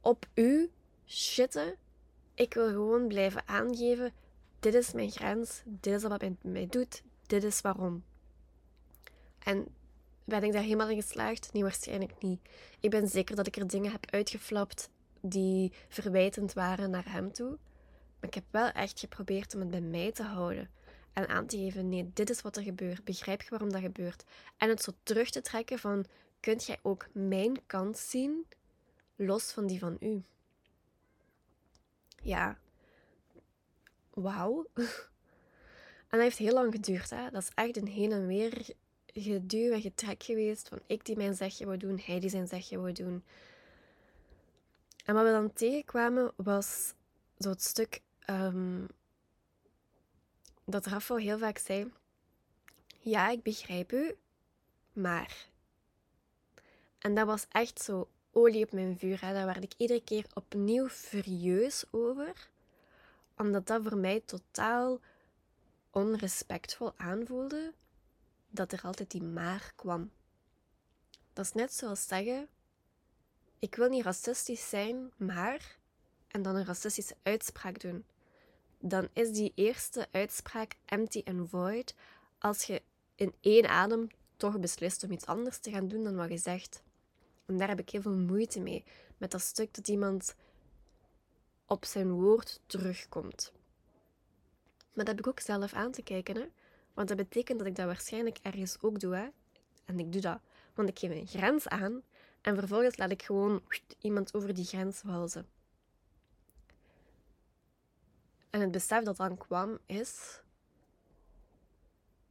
op 0.00 0.26
u 0.34 0.70
shitten. 1.06 1.74
Ik 2.42 2.54
wil 2.54 2.68
gewoon 2.68 3.08
blijven 3.08 3.48
aangeven: 3.48 4.12
dit 4.60 4.74
is 4.74 4.92
mijn 4.92 5.10
grens, 5.10 5.62
dit 5.64 5.94
is 5.94 6.02
wat 6.02 6.22
mij, 6.42 6.66
doet, 6.66 7.02
dit 7.26 7.44
is 7.44 7.60
waarom. 7.60 8.04
En 9.38 9.66
ben 10.24 10.42
ik 10.42 10.52
daar 10.52 10.62
helemaal 10.62 10.88
in 10.88 11.02
geslaagd? 11.02 11.52
Nee, 11.52 11.62
waarschijnlijk 11.62 12.12
niet. 12.22 12.40
Ik 12.80 12.90
ben 12.90 13.08
zeker 13.08 13.36
dat 13.36 13.46
ik 13.46 13.56
er 13.56 13.66
dingen 13.66 13.92
heb 13.92 14.10
uitgeflapt 14.10 14.90
die 15.20 15.72
verwijtend 15.88 16.52
waren 16.52 16.90
naar 16.90 17.12
hem 17.12 17.32
toe. 17.32 17.58
Maar 18.20 18.28
ik 18.28 18.34
heb 18.34 18.44
wel 18.50 18.68
echt 18.68 19.00
geprobeerd 19.00 19.54
om 19.54 19.60
het 19.60 19.70
bij 19.70 19.80
mij 19.80 20.12
te 20.12 20.22
houden. 20.22 20.70
En 21.12 21.28
aan 21.28 21.46
te 21.46 21.56
geven, 21.56 21.88
nee, 21.88 22.10
dit 22.12 22.30
is 22.30 22.42
wat 22.42 22.56
er 22.56 22.62
gebeurt. 22.62 23.04
Begrijp 23.04 23.42
je 23.42 23.50
waarom 23.50 23.72
dat 23.72 23.80
gebeurt? 23.80 24.24
En 24.56 24.68
het 24.68 24.82
zo 24.82 24.92
terug 25.02 25.30
te 25.30 25.40
trekken 25.40 25.78
van, 25.78 26.04
kunt 26.40 26.64
jij 26.64 26.78
ook 26.82 27.06
mijn 27.12 27.66
kant 27.66 27.98
zien, 27.98 28.46
los 29.16 29.52
van 29.52 29.66
die 29.66 29.78
van 29.78 29.96
u? 30.00 30.24
Ja. 32.22 32.58
Wauw. 34.10 34.66
En 36.08 36.18
dat 36.18 36.26
heeft 36.26 36.38
heel 36.38 36.54
lang 36.54 36.72
geduurd. 36.72 37.10
Hè? 37.10 37.30
Dat 37.30 37.42
is 37.42 37.50
echt 37.54 37.76
een 37.76 37.86
heen 37.86 38.12
en 38.12 38.26
weer 38.26 38.74
geduw 39.06 39.72
en 39.72 39.80
getrek 39.80 40.22
geweest. 40.22 40.68
Van 40.68 40.80
ik 40.86 41.04
die 41.04 41.16
mijn 41.16 41.34
zegje 41.34 41.66
wou 41.66 41.76
doen, 41.76 42.00
hij 42.04 42.20
die 42.20 42.30
zijn 42.30 42.46
zegje 42.46 42.78
wou 42.78 42.92
doen. 42.92 43.24
En 45.04 45.14
wat 45.14 45.24
we 45.24 45.30
dan 45.30 45.52
tegenkwamen 45.52 46.32
was 46.36 46.94
zo 47.38 47.48
het 47.48 47.62
stuk 47.62 48.00
um, 48.26 48.88
dat 50.64 50.86
Rafael 50.86 51.20
heel 51.20 51.38
vaak 51.38 51.58
zei: 51.58 51.92
Ja, 53.00 53.28
ik 53.28 53.42
begrijp 53.42 53.92
u, 53.92 54.16
maar. 54.92 55.48
En 56.98 57.14
dat 57.14 57.26
was 57.26 57.46
echt 57.48 57.80
zo 57.82 58.08
olie 58.32 58.64
op 58.64 58.72
mijn 58.72 58.98
vuur. 58.98 59.20
Hè. 59.20 59.32
Daar 59.32 59.46
werd 59.46 59.62
ik 59.62 59.72
iedere 59.76 60.02
keer 60.04 60.26
opnieuw 60.34 60.88
furieus 60.88 61.84
over, 61.90 62.48
omdat 63.36 63.66
dat 63.66 63.82
voor 63.82 63.96
mij 63.96 64.20
totaal 64.20 65.00
onrespectvol 65.90 66.92
aanvoelde 66.96 67.72
dat 68.50 68.72
er 68.72 68.82
altijd 68.82 69.10
die 69.10 69.22
maar 69.22 69.72
kwam. 69.76 70.10
Dat 71.32 71.44
is 71.44 71.52
net 71.52 71.72
zoals 71.72 72.06
zeggen: 72.06 72.48
Ik 73.58 73.74
wil 73.74 73.88
niet 73.88 74.04
racistisch 74.04 74.68
zijn, 74.68 75.12
maar. 75.16 75.80
En 76.28 76.42
dan 76.42 76.56
een 76.56 76.64
racistische 76.64 77.16
uitspraak 77.22 77.80
doen 77.80 78.04
dan 78.82 79.08
is 79.12 79.32
die 79.32 79.52
eerste 79.54 80.08
uitspraak 80.10 80.76
empty 80.84 81.22
and 81.24 81.50
void 81.50 81.94
als 82.38 82.64
je 82.64 82.82
in 83.14 83.34
één 83.40 83.68
adem 83.68 84.08
toch 84.36 84.60
beslist 84.60 85.04
om 85.04 85.10
iets 85.10 85.26
anders 85.26 85.58
te 85.58 85.70
gaan 85.70 85.88
doen 85.88 86.04
dan 86.04 86.16
wat 86.16 86.28
je 86.28 86.38
zegt. 86.38 86.82
En 87.46 87.56
daar 87.56 87.68
heb 87.68 87.78
ik 87.78 87.90
heel 87.90 88.02
veel 88.02 88.16
moeite 88.16 88.60
mee, 88.60 88.84
met 89.16 89.30
dat 89.30 89.40
stuk 89.40 89.74
dat 89.74 89.88
iemand 89.88 90.34
op 91.66 91.84
zijn 91.84 92.10
woord 92.12 92.60
terugkomt. 92.66 93.52
Maar 94.76 95.04
dat 95.04 95.06
heb 95.06 95.18
ik 95.18 95.26
ook 95.26 95.40
zelf 95.40 95.72
aan 95.72 95.92
te 95.92 96.02
kijken, 96.02 96.36
hè? 96.36 96.46
want 96.94 97.08
dat 97.08 97.16
betekent 97.16 97.58
dat 97.58 97.68
ik 97.68 97.76
dat 97.76 97.86
waarschijnlijk 97.86 98.38
ergens 98.42 98.76
ook 98.80 99.00
doe. 99.00 99.14
Hè? 99.14 99.28
En 99.84 99.98
ik 99.98 100.12
doe 100.12 100.20
dat, 100.20 100.40
want 100.74 100.88
ik 100.88 100.98
geef 100.98 101.10
een 101.10 101.26
grens 101.26 101.68
aan 101.68 102.02
en 102.40 102.56
vervolgens 102.56 102.96
laat 102.96 103.10
ik 103.10 103.22
gewoon 103.22 103.62
iemand 103.98 104.34
over 104.34 104.54
die 104.54 104.64
grens 104.64 105.02
walzen. 105.02 105.46
En 108.50 108.60
het 108.60 108.70
besef 108.70 109.04
dat 109.04 109.16
dan 109.16 109.36
kwam 109.36 109.78
is: 109.86 110.40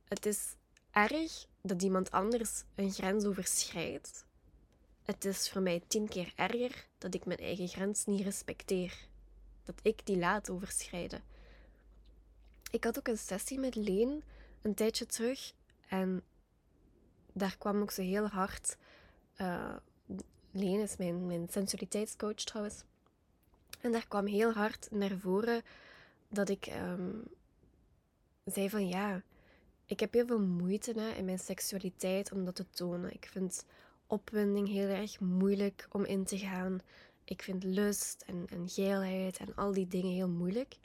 het 0.04 0.26
is 0.26 0.56
erg 0.92 1.46
dat 1.62 1.82
iemand 1.82 2.12
anders 2.12 2.64
een 2.76 2.92
grens 2.92 3.26
overschrijdt. 3.26 4.26
Het 5.12 5.26
is 5.26 5.50
voor 5.50 5.62
mij 5.62 5.82
tien 5.88 6.08
keer 6.08 6.34
erger 6.36 6.88
dat 6.98 7.14
ik 7.14 7.26
mijn 7.26 7.40
eigen 7.40 7.68
grens 7.68 8.06
niet 8.06 8.22
respecteer. 8.22 9.08
Dat 9.64 9.80
ik 9.82 10.06
die 10.06 10.18
laat 10.18 10.50
overschrijden. 10.50 11.24
Ik 12.72 12.84
had 12.84 12.98
ook 12.98 13.08
een 13.08 13.18
sessie 13.18 13.60
met 13.60 13.76
Leen 13.76 14.24
een 14.62 14.74
tijdje 14.74 15.06
terug 15.06 15.54
en 15.88 16.24
daar 17.34 17.58
kwam 17.58 17.82
ook 17.82 17.92
zo 17.92 18.02
heel 18.02 18.28
hard. 18.28 18.78
Uh, 19.38 19.76
Leen 20.52 20.80
is 20.82 20.98
mijn, 20.98 21.26
mijn 21.26 21.48
sensualiteitscoach 21.50 22.34
trouwens. 22.34 22.84
En 23.82 23.92
daar 23.92 24.08
kwam 24.08 24.26
heel 24.26 24.52
hard 24.52 24.88
naar 24.92 25.18
voren 25.18 25.62
dat 26.28 26.50
ik 26.50 26.66
ehm, 26.66 27.12
zei 28.46 28.70
van 28.70 28.88
ja, 28.88 29.22
ik 29.86 30.00
heb 30.00 30.14
heel 30.14 30.28
veel 30.28 30.42
moeite 30.42 31.00
hè, 31.00 31.10
in 31.10 31.26
mijn 31.26 31.40
seksualiteit 31.40 32.32
om 32.32 32.46
dat 32.46 32.56
te 32.56 32.70
tonen. 32.70 33.14
Ik 33.14 33.28
vind 33.32 33.66
opwinding 34.12 34.68
heel 34.68 34.88
erg 34.88 35.20
moeilijk 35.20 35.88
om 35.92 36.06
in 36.06 36.24
te 36.24 36.38
gaan. 36.38 36.80
Ik 37.24 37.42
vind 37.42 37.64
lust 37.64 38.24
en, 38.28 38.70
geilheid 38.70 39.38
en 39.38 39.56
al 39.56 39.72
die 39.72 39.88
dingen 39.88 40.14
heel 40.14 40.30
moeilijk. 40.30 40.76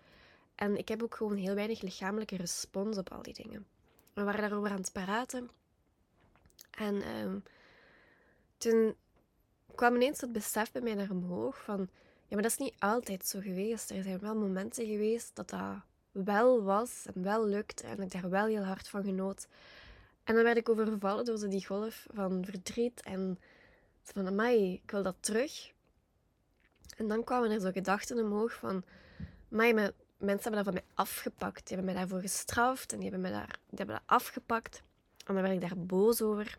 En 0.54 0.76
ik 0.76 0.88
heb 0.88 1.02
ook 1.02 1.14
gewoon 1.14 1.36
heel 1.36 1.54
weinig 1.54 1.80
lichamelijke 1.80 2.36
respons 2.36 2.98
op 2.98 3.12
al 3.12 3.22
die 3.22 3.34
dingen. 3.34 3.66
We 4.12 4.22
waren 4.22 4.40
daarover 4.40 4.70
aan 4.70 4.76
het 4.76 4.92
praten. 4.92 5.50
En 6.70 7.08
um, 7.08 7.42
toen 8.58 8.94
kwam 9.74 9.94
ineens 9.94 10.20
het 10.20 10.32
besef 10.32 10.72
bij 10.72 10.82
mij 10.82 10.94
naar 10.94 11.10
omhoog 11.10 11.62
van 11.62 11.88
ja, 12.28 12.34
maar 12.34 12.42
dat 12.42 12.50
is 12.50 12.58
niet 12.58 12.74
altijd 12.78 13.26
zo 13.26 13.40
geweest. 13.40 13.90
Er 13.90 14.02
zijn 14.02 14.18
wel 14.18 14.34
momenten 14.34 14.86
geweest 14.86 15.30
dat 15.34 15.50
dat 15.50 15.76
wel 16.10 16.62
was 16.62 17.06
en 17.14 17.22
wel 17.22 17.46
lukte 17.46 17.86
en 17.86 18.00
ik 18.00 18.12
daar 18.12 18.30
wel 18.30 18.46
heel 18.46 18.64
hard 18.64 18.88
van 18.88 19.04
genoot. 19.04 19.46
En 20.26 20.34
dan 20.34 20.44
werd 20.44 20.56
ik 20.56 20.68
overvallen 20.68 21.24
door 21.24 21.48
die 21.48 21.66
golf 21.66 22.06
van 22.12 22.44
verdriet 22.44 23.02
en 23.02 23.38
van, 24.02 24.26
amai, 24.26 24.72
ik 24.72 24.90
wil 24.90 25.02
dat 25.02 25.16
terug. 25.20 25.72
En 26.96 27.08
dan 27.08 27.24
kwamen 27.24 27.50
er 27.50 27.60
zo 27.60 27.70
gedachten 27.70 28.24
omhoog 28.24 28.52
van, 28.52 28.84
amai, 29.52 29.72
mensen 29.72 29.92
hebben 30.18 30.52
dat 30.52 30.64
van 30.64 30.72
mij 30.72 30.84
afgepakt. 30.94 31.66
Die 31.66 31.76
hebben 31.76 31.84
mij 31.84 31.94
daarvoor 31.94 32.20
gestraft 32.20 32.92
en 32.92 33.00
die 33.00 33.10
hebben, 33.10 33.30
mij 33.30 33.40
daar, 33.40 33.58
hebben 33.74 33.94
dat 33.94 34.04
afgepakt. 34.06 34.82
En 35.26 35.34
dan 35.34 35.42
werd 35.42 35.54
ik 35.54 35.60
daar 35.60 35.78
boos 35.78 36.22
over. 36.22 36.58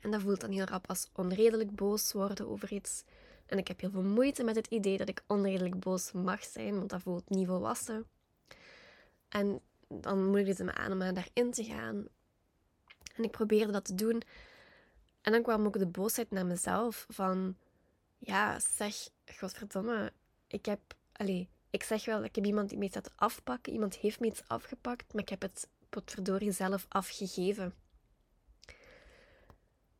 En 0.00 0.10
dat 0.10 0.20
voelt 0.20 0.40
dan 0.40 0.50
heel 0.50 0.64
rap 0.64 0.88
als 0.88 1.08
onredelijk 1.12 1.74
boos 1.74 2.12
worden 2.12 2.48
over 2.48 2.72
iets. 2.72 3.04
En 3.46 3.58
ik 3.58 3.68
heb 3.68 3.80
heel 3.80 3.90
veel 3.90 4.02
moeite 4.02 4.44
met 4.44 4.56
het 4.56 4.66
idee 4.66 4.96
dat 4.96 5.08
ik 5.08 5.22
onredelijk 5.26 5.80
boos 5.80 6.12
mag 6.12 6.44
zijn, 6.44 6.76
want 6.76 6.90
dat 6.90 7.02
voelt 7.02 7.28
niet 7.30 7.46
volwassen. 7.46 8.06
En 9.28 9.60
dan 9.88 10.26
moedigde 10.26 10.54
ze 10.54 10.64
me 10.64 10.74
aan 10.74 10.92
om 10.92 10.98
daarin 10.98 11.50
te 11.52 11.64
gaan. 11.64 12.08
En 13.14 13.24
ik 13.24 13.30
probeerde 13.30 13.72
dat 13.72 13.84
te 13.84 13.94
doen. 13.94 14.22
En 15.20 15.32
dan 15.32 15.42
kwam 15.42 15.66
ook 15.66 15.78
de 15.78 15.86
boosheid 15.86 16.30
naar 16.30 16.46
mezelf 16.46 17.06
van... 17.08 17.56
Ja, 18.18 18.60
zeg, 18.60 19.08
godverdomme, 19.38 20.12
ik 20.46 20.66
heb... 20.66 20.80
Allee, 21.12 21.48
ik 21.70 21.82
zeg 21.82 22.04
wel, 22.04 22.24
ik 22.24 22.34
heb 22.34 22.44
iemand 22.44 22.68
die 22.68 22.78
me 22.78 22.84
iets 22.84 22.98
afpakken. 23.16 23.72
Iemand 23.72 23.96
heeft 23.96 24.20
me 24.20 24.26
iets 24.26 24.42
afgepakt, 24.46 25.12
maar 25.12 25.22
ik 25.22 25.28
heb 25.28 25.42
het 25.42 25.68
potverdorie 25.88 26.52
zelf 26.52 26.86
afgegeven. 26.88 27.74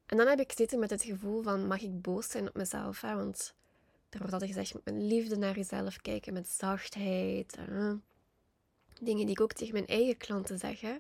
En 0.06 0.16
dan 0.16 0.26
heb 0.26 0.40
ik 0.40 0.52
zitten 0.52 0.78
met 0.78 0.90
het 0.90 1.02
gevoel 1.02 1.42
van, 1.42 1.66
mag 1.66 1.80
ik 1.80 2.02
boos 2.02 2.30
zijn 2.30 2.48
op 2.48 2.54
mezelf? 2.54 3.00
Want 3.00 3.54
er 4.10 4.18
wordt 4.18 4.32
altijd 4.32 4.50
gezegd, 4.52 4.84
met 4.84 4.94
liefde 4.94 5.36
naar 5.36 5.56
jezelf 5.56 5.96
kijken, 5.96 6.32
met 6.32 6.48
zachtheid. 6.48 7.56
Hè? 7.56 7.94
Dingen 9.00 9.26
die 9.26 9.34
ik 9.34 9.40
ook 9.40 9.52
tegen 9.52 9.72
mijn 9.72 9.86
eigen 9.86 10.16
klanten 10.16 10.58
zeg. 10.58 10.80
Hè? 10.80 10.96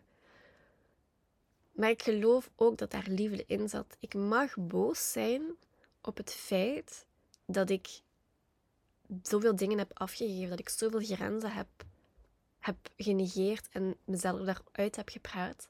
Maar 1.74 1.90
ik 1.90 2.02
geloof 2.02 2.50
ook 2.56 2.78
dat 2.78 2.90
daar 2.90 3.06
liefde 3.08 3.44
in 3.46 3.68
zat. 3.68 3.96
Ik 4.00 4.14
mag 4.14 4.56
boos 4.56 5.12
zijn 5.12 5.42
op 6.00 6.16
het 6.16 6.32
feit 6.32 7.06
dat 7.46 7.70
ik 7.70 8.00
zoveel 9.22 9.56
dingen 9.56 9.78
heb 9.78 9.90
afgegeven, 9.98 10.48
dat 10.48 10.58
ik 10.58 10.68
zoveel 10.68 11.00
grenzen 11.00 11.52
heb, 11.52 11.66
heb 12.58 12.76
genegeerd 12.96 13.68
en 13.72 13.96
mezelf 14.04 14.40
daaruit 14.40 14.96
heb 14.96 15.08
gepraat. 15.08 15.68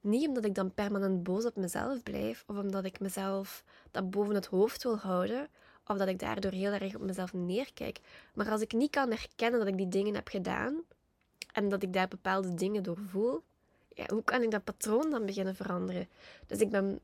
Niet 0.00 0.28
omdat 0.28 0.44
ik 0.44 0.54
dan 0.54 0.74
permanent 0.74 1.22
boos 1.22 1.44
op 1.44 1.56
mezelf 1.56 2.02
blijf, 2.02 2.44
of 2.46 2.56
omdat 2.56 2.84
ik 2.84 3.00
mezelf 3.00 3.64
dat 3.90 4.10
boven 4.10 4.34
het 4.34 4.46
hoofd 4.46 4.82
wil 4.82 4.96
houden, 4.96 5.48
of 5.86 5.96
dat 5.96 6.08
ik 6.08 6.18
daardoor 6.18 6.52
heel 6.52 6.72
erg 6.72 6.94
op 6.94 7.00
mezelf 7.00 7.32
neerkijk. 7.32 8.00
Maar 8.34 8.50
als 8.50 8.60
ik 8.60 8.72
niet 8.72 8.90
kan 8.90 9.10
herkennen 9.10 9.58
dat 9.58 9.68
ik 9.68 9.76
die 9.76 9.88
dingen 9.88 10.14
heb 10.14 10.28
gedaan, 10.28 10.82
en 11.52 11.68
dat 11.68 11.82
ik 11.82 11.92
daar 11.92 12.08
bepaalde 12.08 12.54
dingen 12.54 12.82
door 12.82 12.98
voel, 12.98 13.42
ja, 13.94 14.04
hoe 14.06 14.24
kan 14.24 14.42
ik 14.42 14.50
dat 14.50 14.64
patroon 14.64 15.10
dan 15.10 15.26
beginnen 15.26 15.54
veranderen? 15.54 16.08
Dus 16.46 16.58
ik 16.58 16.70
ben, 16.70 17.00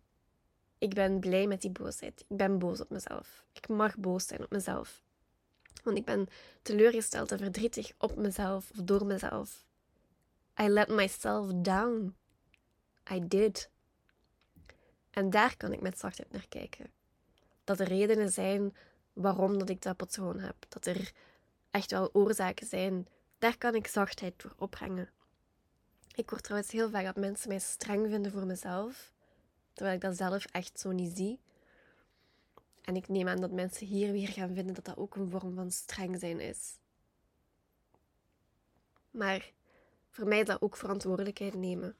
ik 0.78 0.94
ben 0.94 1.20
blij 1.20 1.46
met 1.46 1.60
die 1.60 1.70
boosheid. 1.70 2.24
Ik 2.28 2.36
ben 2.36 2.58
boos 2.58 2.80
op 2.80 2.90
mezelf. 2.90 3.44
Ik 3.52 3.68
mag 3.68 3.96
boos 3.96 4.26
zijn 4.26 4.42
op 4.42 4.50
mezelf. 4.50 5.02
Want 5.82 5.98
ik 5.98 6.04
ben 6.04 6.26
teleurgesteld 6.62 7.32
en 7.32 7.38
verdrietig 7.38 7.92
op 7.98 8.16
mezelf 8.16 8.70
of 8.70 8.76
door 8.76 9.06
mezelf. 9.06 9.66
I 10.60 10.68
let 10.68 10.88
myself 10.88 11.52
down. 11.54 12.16
I 13.12 13.28
did. 13.28 13.70
En 15.10 15.30
daar 15.30 15.56
kan 15.56 15.72
ik 15.72 15.80
met 15.80 15.98
zachtheid 15.98 16.32
naar 16.32 16.46
kijken. 16.48 16.90
Dat 17.64 17.80
er 17.80 17.88
redenen 17.88 18.30
zijn 18.30 18.76
waarom 19.12 19.58
dat 19.58 19.68
ik 19.68 19.82
dat 19.82 19.96
patroon 19.96 20.38
heb. 20.38 20.56
Dat 20.68 20.86
er 20.86 21.12
echt 21.70 21.90
wel 21.90 22.10
oorzaken 22.12 22.66
zijn. 22.66 23.08
Daar 23.38 23.58
kan 23.58 23.74
ik 23.74 23.86
zachtheid 23.86 24.34
voor 24.36 24.54
opbrengen. 24.56 25.10
Ik 26.18 26.30
hoor 26.30 26.40
trouwens 26.40 26.72
heel 26.72 26.90
vaak 26.90 27.04
dat 27.04 27.16
mensen 27.16 27.48
mij 27.48 27.58
streng 27.58 28.08
vinden 28.08 28.32
voor 28.32 28.46
mezelf, 28.46 29.12
terwijl 29.72 29.96
ik 29.96 30.02
dat 30.02 30.16
zelf 30.16 30.44
echt 30.44 30.80
zo 30.80 30.90
niet 30.90 31.16
zie. 31.16 31.40
En 32.82 32.96
ik 32.96 33.08
neem 33.08 33.28
aan 33.28 33.40
dat 33.40 33.50
mensen 33.50 33.86
hier 33.86 34.12
weer 34.12 34.28
gaan 34.28 34.54
vinden 34.54 34.74
dat 34.74 34.84
dat 34.84 34.96
ook 34.96 35.14
een 35.14 35.30
vorm 35.30 35.54
van 35.54 35.70
streng 35.70 36.20
zijn 36.20 36.40
is. 36.40 36.78
Maar 39.10 39.52
voor 40.10 40.26
mij 40.26 40.40
is 40.40 40.46
dat 40.46 40.62
ook 40.62 40.76
verantwoordelijkheid 40.76 41.54
nemen. 41.54 41.96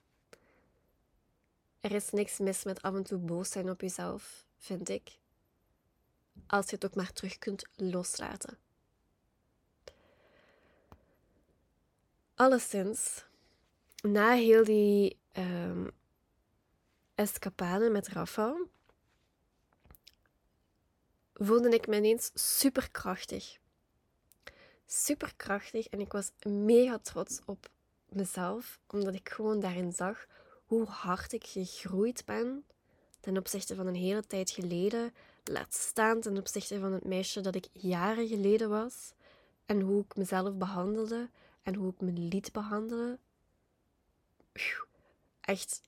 Er 1.81 1.93
is 1.93 2.11
niks 2.11 2.39
mis 2.39 2.65
met 2.65 2.83
af 2.83 2.95
en 2.95 3.05
toe 3.05 3.19
boos 3.19 3.51
zijn 3.51 3.71
op 3.71 3.81
jezelf, 3.81 4.45
vind 4.57 4.89
ik. 4.89 5.19
Als 6.47 6.69
je 6.69 6.75
het 6.75 6.85
ook 6.85 6.95
maar 6.95 7.13
terug 7.13 7.39
kunt 7.39 7.65
loslaten. 7.77 8.59
Alleszins, 12.35 13.27
na 14.03 14.33
heel 14.33 14.65
die 14.65 15.19
um, 15.33 15.91
escapade 17.15 17.91
met 17.91 18.09
Rafa, 18.09 18.57
voelde 21.35 21.69
ik 21.69 21.87
me 21.87 21.97
ineens 21.97 22.31
superkrachtig. 22.35 23.59
Superkrachtig 24.87 25.89
en 25.89 26.01
ik 26.01 26.13
was 26.13 26.31
mega 26.43 26.99
trots 26.99 27.41
op 27.45 27.71
mezelf, 28.09 28.81
omdat 28.87 29.15
ik 29.15 29.29
gewoon 29.29 29.61
daarin 29.61 29.93
zag 29.93 30.27
hoe 30.67 30.87
hard 30.87 31.33
ik 31.33 31.47
gegroeid 31.47 32.25
ben 32.25 32.65
ten 33.21 33.37
opzichte 33.37 33.75
van 33.75 33.87
een 33.87 33.95
hele 33.95 34.27
tijd 34.27 34.51
geleden, 34.51 35.15
laat 35.45 35.75
staan 35.75 36.21
ten 36.21 36.39
opzichte 36.39 36.79
van 36.79 36.93
het 36.93 37.05
meisje 37.05 37.41
dat 37.41 37.55
ik 37.55 37.69
jaren 37.73 38.29
geleden 38.29 38.69
was, 38.69 39.13
en 39.67 39.81
hoe 39.81 40.05
ik 40.05 40.17
mezelf 40.17 40.55
behandelde 40.55 41.31
en 41.63 41.75
hoe 41.75 41.93
ik 41.93 42.01
me 42.01 42.13
liet 42.13 42.53
behandelen. 42.53 43.19
Echt, 45.41 45.83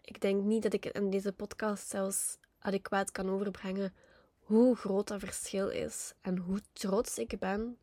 ik 0.00 0.20
denk 0.20 0.42
niet 0.42 0.62
dat 0.62 0.72
ik 0.72 0.84
in 0.84 1.10
deze 1.10 1.32
podcast 1.32 1.88
zelfs 1.88 2.38
adequaat 2.58 3.10
kan 3.10 3.30
overbrengen 3.30 3.94
hoe 4.38 4.76
groot 4.76 5.08
dat 5.08 5.20
verschil 5.20 5.68
is 5.68 6.12
en 6.20 6.38
hoe 6.38 6.60
trots 6.72 7.18
ik 7.18 7.38
ben 7.38 7.78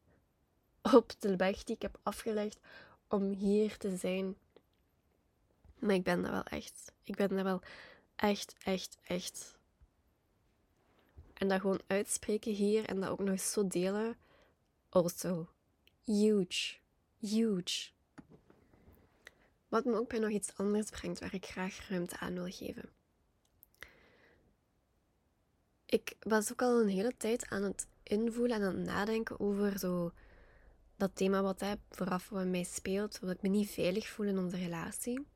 op 0.81 1.11
de 1.19 1.35
weg 1.35 1.63
die 1.63 1.75
ik 1.75 1.81
heb 1.81 1.99
afgelegd 2.03 2.59
om 3.07 3.31
hier 3.31 3.77
te 3.77 3.97
zijn. 3.97 4.35
Maar 5.79 5.95
ik 5.95 6.03
ben 6.03 6.21
dat 6.21 6.31
wel 6.31 6.43
echt. 6.43 6.91
Ik 7.03 7.15
ben 7.15 7.29
dat 7.29 7.41
wel 7.41 7.61
echt, 8.15 8.55
echt, 8.63 8.97
echt. 9.03 9.57
En 11.33 11.47
dat 11.47 11.61
gewoon 11.61 11.81
uitspreken 11.87 12.51
hier 12.51 12.85
en 12.85 12.99
dat 12.99 13.09
ook 13.09 13.19
nog 13.19 13.39
zo 13.39 13.67
delen. 13.67 14.17
Also, 14.89 15.49
huge. 16.03 16.75
Huge. 17.17 17.89
Wat 19.69 19.85
me 19.85 19.95
ook 19.95 20.09
bij 20.09 20.19
nog 20.19 20.29
iets 20.29 20.55
anders 20.55 20.89
brengt 20.89 21.19
waar 21.19 21.33
ik 21.33 21.45
graag 21.45 21.89
ruimte 21.89 22.17
aan 22.17 22.33
wil 22.33 22.51
geven. 22.51 22.89
Ik 25.85 26.15
was 26.19 26.51
ook 26.51 26.61
al 26.61 26.81
een 26.81 26.89
hele 26.89 27.17
tijd 27.17 27.49
aan 27.49 27.63
het 27.63 27.87
invoelen 28.03 28.57
en 28.57 28.63
aan 28.63 28.75
het 28.75 28.85
nadenken 28.85 29.39
over 29.39 29.79
zo 29.79 30.11
dat 30.95 31.15
thema 31.15 31.41
wat 31.41 31.59
hij 31.59 31.77
vooraf 31.89 32.29
wat 32.29 32.45
mij 32.45 32.63
speelt, 32.63 33.19
dat 33.21 33.29
ik 33.29 33.41
me 33.41 33.49
niet 33.49 33.69
veilig 33.69 34.07
voel 34.07 34.25
in 34.25 34.37
onze 34.37 34.57
relatie. 34.57 35.27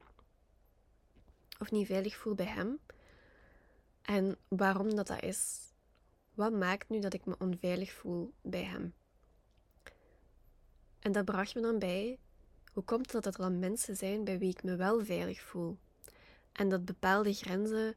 Of 1.60 1.72
niet 1.72 1.88
veilig 1.88 2.15
voel 2.15 2.36
bij 2.36 2.46
hem. 2.46 2.80
En 4.02 4.38
waarom 4.48 4.96
dat 4.96 5.08
dat 5.08 5.22
is. 5.22 5.72
Wat 6.34 6.54
maakt 6.54 6.89
nu 6.89 7.00
dat 7.00 7.13
ik 7.13 7.26
me 7.26 7.36
onveilig 7.39 7.91
voel 7.91 8.34
bij 8.41 8.63
hem? 8.63 8.93
En 11.00 11.12
dat 11.12 11.26
bracht 11.26 11.56
me 11.56 11.62
dan 11.62 11.80
bij, 11.80 12.19
hoe 12.74 12.84
komt 12.84 13.12
het 13.12 13.24
dat 13.24 13.36
er 13.36 13.42
dan 13.42 13.60
mensen 13.60 13.96
zijn 13.96 14.24
bij 14.24 14.40
wie 14.40 14.50
ik 14.50 14.64
me 14.64 14.76
wel 14.76 15.06
veilig 15.06 15.42
voel? 15.42 15.78
En 16.52 16.70
dat 16.70 16.86
bepaalde 16.86 17.34
grenzen 17.34 17.96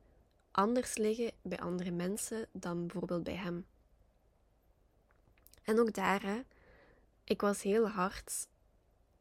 anders 0.51 0.97
liggen 0.97 1.33
bij 1.43 1.59
andere 1.59 1.91
mensen 1.91 2.49
dan 2.53 2.87
bijvoorbeeld 2.87 3.23
bij 3.23 3.37
hem. 3.37 3.67
En 5.63 5.81
ook 5.81 5.95
daar, 5.95 6.45
ik 7.25 7.41
was 7.41 7.63
heel 7.63 7.89
hard 7.89 8.47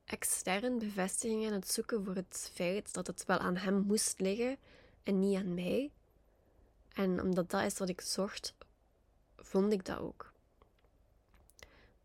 extern 0.06 0.80
bevestiging 0.80 1.46
aan 1.46 1.54
het 1.54 1.72
zoeken 1.72 2.06
voor 2.06 2.16
het 2.16 2.52
feit 2.54 2.94
dat 2.94 3.08
het 3.08 3.26
wel 3.26 3.38
aan 3.38 3.56
hem 3.56 3.80
moest 3.80 4.20
liggen 4.20 4.58
en 5.04 5.20
niet 5.20 5.38
aan 5.38 5.54
mij. 5.54 5.92
En 6.94 7.22
omdat 7.22 7.50
dat 7.50 7.64
is 7.64 7.78
wat 7.78 7.90
ik 7.90 8.02
zocht, 8.02 8.56
vond 9.36 9.74
ik 9.74 9.86
dat 9.86 10.00
ook. 10.00 10.34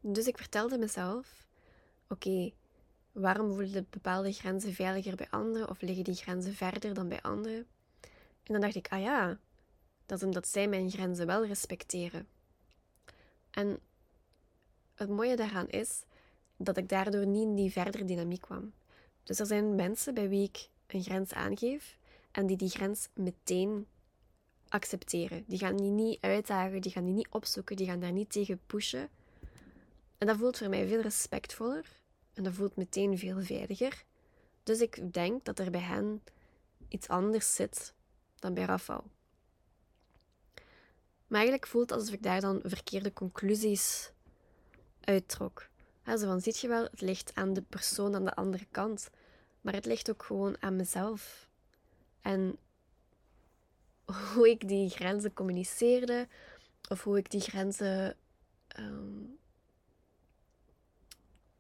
Dus 0.00 0.26
ik 0.26 0.38
vertelde 0.38 0.78
mezelf: 0.78 1.46
oké, 2.08 2.52
waarom 3.12 3.54
voelen 3.54 3.86
bepaalde 3.90 4.32
grenzen 4.32 4.74
veiliger 4.74 5.16
bij 5.16 5.26
anderen 5.30 5.68
of 5.68 5.80
liggen 5.80 6.04
die 6.04 6.14
grenzen 6.14 6.54
verder 6.54 6.94
dan 6.94 7.08
bij 7.08 7.22
anderen? 7.22 7.66
En 8.42 8.52
dan 8.52 8.60
dacht 8.60 8.74
ik: 8.74 8.88
ah 8.88 9.00
ja, 9.00 9.38
dat 10.06 10.18
is 10.18 10.24
omdat 10.24 10.48
zij 10.48 10.68
mijn 10.68 10.90
grenzen 10.90 11.26
wel 11.26 11.46
respecteren. 11.46 12.28
En 13.50 13.78
het 14.94 15.08
mooie 15.08 15.36
daaraan 15.36 15.68
is 15.68 16.02
dat 16.56 16.76
ik 16.76 16.88
daardoor 16.88 17.26
niet 17.26 17.42
in 17.42 17.54
die 17.54 17.72
verdere 17.72 18.04
dynamiek 18.04 18.40
kwam. 18.40 18.72
Dus 19.24 19.38
er 19.38 19.46
zijn 19.46 19.74
mensen 19.74 20.14
bij 20.14 20.28
wie 20.28 20.42
ik 20.44 20.68
een 20.86 21.02
grens 21.02 21.32
aangeef 21.32 21.98
en 22.30 22.46
die 22.46 22.56
die 22.56 22.68
grens 22.68 23.08
meteen 23.14 23.86
accepteren. 24.68 25.44
Die 25.46 25.58
gaan 25.58 25.76
die 25.76 25.90
niet 25.90 26.20
uitdagen, 26.20 26.80
die 26.80 26.92
gaan 26.92 27.04
die 27.04 27.14
niet 27.14 27.28
opzoeken, 27.30 27.76
die 27.76 27.86
gaan 27.86 28.00
daar 28.00 28.12
niet 28.12 28.32
tegen 28.32 28.60
pushen. 28.66 29.08
En 30.18 30.26
dat 30.26 30.36
voelt 30.36 30.58
voor 30.58 30.68
mij 30.68 30.86
veel 30.86 31.00
respectvoller 31.00 31.99
en 32.40 32.46
dat 32.46 32.54
voelt 32.54 32.76
meteen 32.76 33.18
veel 33.18 33.40
veiliger. 33.40 34.04
Dus 34.62 34.80
ik 34.80 35.12
denk 35.12 35.44
dat 35.44 35.58
er 35.58 35.70
bij 35.70 35.80
hen 35.80 36.22
iets 36.88 37.08
anders 37.08 37.54
zit 37.54 37.94
dan 38.38 38.54
bij 38.54 38.64
Rafael. 38.64 39.04
Maar 41.26 41.38
eigenlijk 41.38 41.66
voelt 41.66 41.92
alsof 41.92 42.14
ik 42.14 42.22
daar 42.22 42.40
dan 42.40 42.60
verkeerde 42.64 43.12
conclusies 43.12 44.12
uittrok. 45.00 45.68
zo 46.04 46.16
van, 46.16 46.40
ziet 46.40 46.58
je 46.58 46.68
wel, 46.68 46.82
het 46.82 47.00
ligt 47.00 47.34
aan 47.34 47.52
de 47.52 47.62
persoon 47.62 48.14
aan 48.14 48.24
de 48.24 48.34
andere 48.34 48.66
kant. 48.70 49.10
Maar 49.60 49.74
het 49.74 49.86
ligt 49.86 50.10
ook 50.10 50.22
gewoon 50.22 50.62
aan 50.62 50.76
mezelf. 50.76 51.48
En 52.20 52.58
hoe 54.34 54.50
ik 54.50 54.68
die 54.68 54.88
grenzen 54.88 55.32
communiceerde, 55.32 56.28
of 56.88 57.04
hoe 57.04 57.18
ik 57.18 57.30
die 57.30 57.40
grenzen 57.40 58.16
um, 58.78 59.39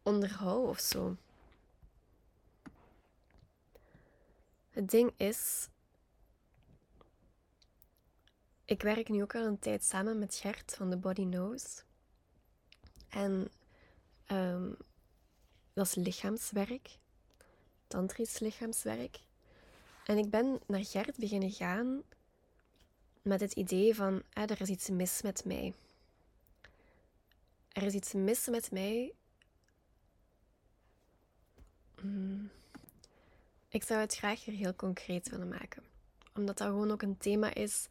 onderhoud 0.02 0.68
of 0.68 0.80
zo. 0.80 1.16
Het 4.70 4.90
ding 4.90 5.12
is, 5.16 5.68
ik 8.64 8.82
werk 8.82 9.08
nu 9.08 9.22
ook 9.22 9.34
al 9.34 9.44
een 9.46 9.58
tijd 9.58 9.84
samen 9.84 10.18
met 10.18 10.34
Gert 10.34 10.74
van 10.74 10.90
de 10.90 10.96
Body 10.96 11.24
Knows. 11.24 11.82
En 13.08 13.50
um, 14.30 14.76
dat 15.72 15.86
is 15.86 15.94
lichaamswerk, 15.94 16.98
tantrisch 17.86 18.38
lichaamswerk. 18.38 19.20
En 20.04 20.18
ik 20.18 20.30
ben 20.30 20.60
naar 20.66 20.84
Gert 20.84 21.16
beginnen 21.16 21.50
gaan 21.50 22.02
met 23.22 23.40
het 23.40 23.52
idee 23.52 23.94
van, 23.94 24.22
ah, 24.32 24.50
er 24.50 24.60
is 24.60 24.68
iets 24.68 24.88
mis 24.88 25.22
met 25.22 25.44
mij. 25.44 25.74
Er 27.72 27.82
is 27.82 27.94
iets 27.94 28.12
mis 28.12 28.48
met 28.48 28.70
mij. 28.70 29.14
Hmm. 32.00 32.50
Ik 33.68 33.82
zou 33.82 34.00
het 34.00 34.14
graag 34.14 34.44
hier 34.44 34.54
heel 34.54 34.74
concreet 34.74 35.28
willen 35.28 35.48
maken. 35.48 35.82
Omdat 36.34 36.58
dat 36.58 36.68
gewoon 36.68 36.90
ook 36.90 37.02
een 37.02 37.18
thema 37.18 37.54
is 37.54 37.88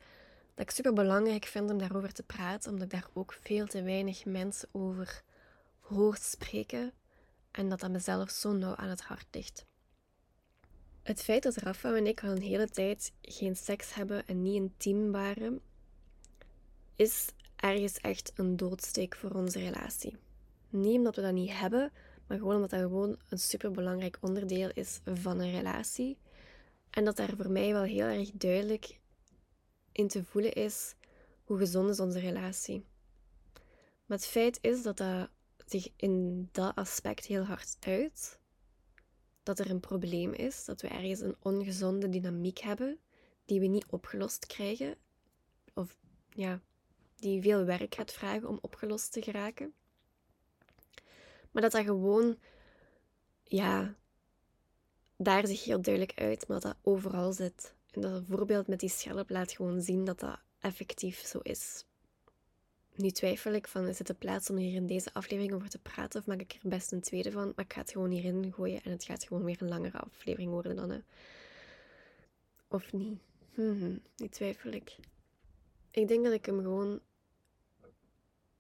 dat 0.54 0.66
ik 0.66 0.72
super 0.72 0.94
belangrijk 0.94 1.46
vind 1.46 1.72
om 1.72 1.78
daarover 1.78 2.14
te 2.14 2.24
praten, 2.24 2.72
omdat 2.72 2.86
ik 2.86 2.92
daar 2.92 3.10
ook 3.14 3.34
veel 3.42 3.66
te 3.66 3.82
weinig 3.82 4.26
mensen 4.26 4.70
over 4.72 5.24
hoor 5.80 6.18
spreken 6.22 6.94
en 7.52 7.70
dat 7.70 7.80
dat 7.80 7.92
mezelf 7.92 8.30
zo 8.30 8.52
nauw 8.52 8.76
aan 8.76 8.90
het 8.90 9.02
hart 9.02 9.28
ligt. 9.32 9.66
Het 11.04 11.22
feit 11.22 11.44
dat 11.44 11.56
Rafa 11.56 11.96
en 11.96 12.08
ik 12.08 12.24
al 12.24 12.30
een 12.30 12.42
hele 12.42 12.70
tijd 12.70 13.14
geen 13.22 13.56
seks 13.56 13.94
hebben 13.94 14.28
en 14.28 14.42
niet 14.42 14.56
intiem 14.56 15.12
waren, 15.12 15.62
is 16.96 17.28
ergens 17.56 17.98
echt 17.98 18.32
een 18.36 18.58
doodsteek 18.58 19.16
voor 19.16 19.32
onze 19.32 19.60
relatie. 19.60 20.18
Niet 20.70 20.98
omdat 20.98 21.16
we 21.16 21.22
dat 21.22 21.34
niet 21.34 21.54
hebben, 21.54 21.92
maar 22.30 22.38
gewoon 22.38 22.56
omdat 22.56 22.70
dat 22.70 22.80
gewoon 22.80 23.18
een 23.30 23.40
superbelangrijk 23.40 24.18
onderdeel 24.22 24.70
is 24.74 25.00
van 25.06 25.40
een 25.40 25.52
relatie. 25.52 26.18
En 26.90 27.06
dat 27.06 27.16
daar 27.16 27.34
voor 27.38 27.52
mij 27.52 27.74
wel 27.74 27.84
heel 27.84 28.06
erg 28.06 28.32
duidelijk 28.32 29.00
in 29.92 30.08
te 30.08 30.24
voelen 30.24 30.54
is 30.54 30.96
hoe 31.44 31.58
gezond 31.58 31.90
is 31.90 32.00
onze 32.00 32.20
relatie. 32.20 32.86
Maar 34.06 34.18
het 34.18 34.26
feit 34.26 34.58
is 34.62 34.84
dat 34.84 34.98
dat 34.98 35.30
zich 35.66 35.90
in 35.96 36.50
dat 36.52 36.76
aspect 36.76 37.26
heel 37.26 37.44
hard 37.44 37.78
uit. 37.80 38.40
Dat 39.44 39.60
er 39.60 39.70
een 39.70 39.80
probleem 39.80 40.34
is, 40.34 40.66
dat 40.66 40.82
we 40.82 40.88
ergens 40.88 41.20
een 41.20 41.36
ongezonde 41.42 42.10
dynamiek 42.10 42.60
hebben 42.60 43.00
die 43.46 43.60
we 43.60 43.66
niet 43.66 43.86
opgelost 43.90 44.46
krijgen. 44.46 44.96
Of 45.74 45.98
ja, 46.30 46.62
die 47.16 47.42
veel 47.42 47.64
werk 47.66 47.96
gaat 47.96 48.14
vragen 48.14 48.48
om 48.48 48.58
opgelost 48.62 49.12
te 49.12 49.22
geraken. 49.22 49.74
Maar 51.52 51.62
dat 51.62 51.72
dat 51.72 51.84
gewoon, 51.84 52.38
ja, 53.44 53.96
daar 55.18 55.48
zich 55.48 55.64
heel 55.64 55.82
duidelijk 55.82 56.20
uit, 56.20 56.48
maar 56.48 56.60
dat 56.60 56.72
dat 56.72 56.94
overal 56.94 57.34
zit. 57.34 57.74
En 57.92 58.02
dat 58.02 58.24
voorbeeld 58.28 58.68
met 58.68 58.80
die 58.80 58.90
schelp 58.90 59.30
laat 59.30 59.52
gewoon 59.52 59.82
zien 59.82 60.06
dat 60.06 60.20
dat 60.20 60.40
effectief 60.60 61.26
zo 61.26 61.40
is. 61.40 61.86
Nu 62.96 63.10
twijfel 63.10 63.54
ik 63.54 63.68
van, 63.68 63.88
is 63.88 63.98
het 63.98 64.08
de 64.08 64.14
plaats 64.14 64.50
om 64.50 64.58
hier 64.58 64.76
in 64.76 64.88
deze 64.88 65.14
aflevering 65.14 65.54
over 65.54 65.70
te 65.70 65.80
praten 65.80 66.20
of 66.20 66.28
maak 66.28 66.40
ik 66.40 66.58
er 66.62 66.70
best 66.70 66.92
een 66.92 67.02
tweede 67.02 67.32
van? 67.32 67.54
Maar 67.56 67.66
ik 67.66 67.74
ga 67.74 67.82
het 67.82 67.92
gewoon 67.92 68.10
hierin 68.10 68.54
gooien 68.54 68.84
en 68.84 68.92
het 68.92 69.04
gaat 69.04 69.24
gewoon 69.24 69.44
weer 69.44 69.62
een 69.62 69.68
langere 69.68 69.98
aflevering 69.98 70.52
worden 70.52 70.76
dan. 70.76 70.90
Hè. 70.90 71.00
Of 72.68 72.94
niet? 72.94 73.20
Hmm, 73.54 74.02
nu 74.16 74.28
twijfel 74.28 74.72
ik. 74.72 74.96
Ik 75.92 76.08
denk 76.08 76.24
dat 76.24 76.34
ik 76.34 76.46
hem 76.46 76.62
gewoon 76.62 77.00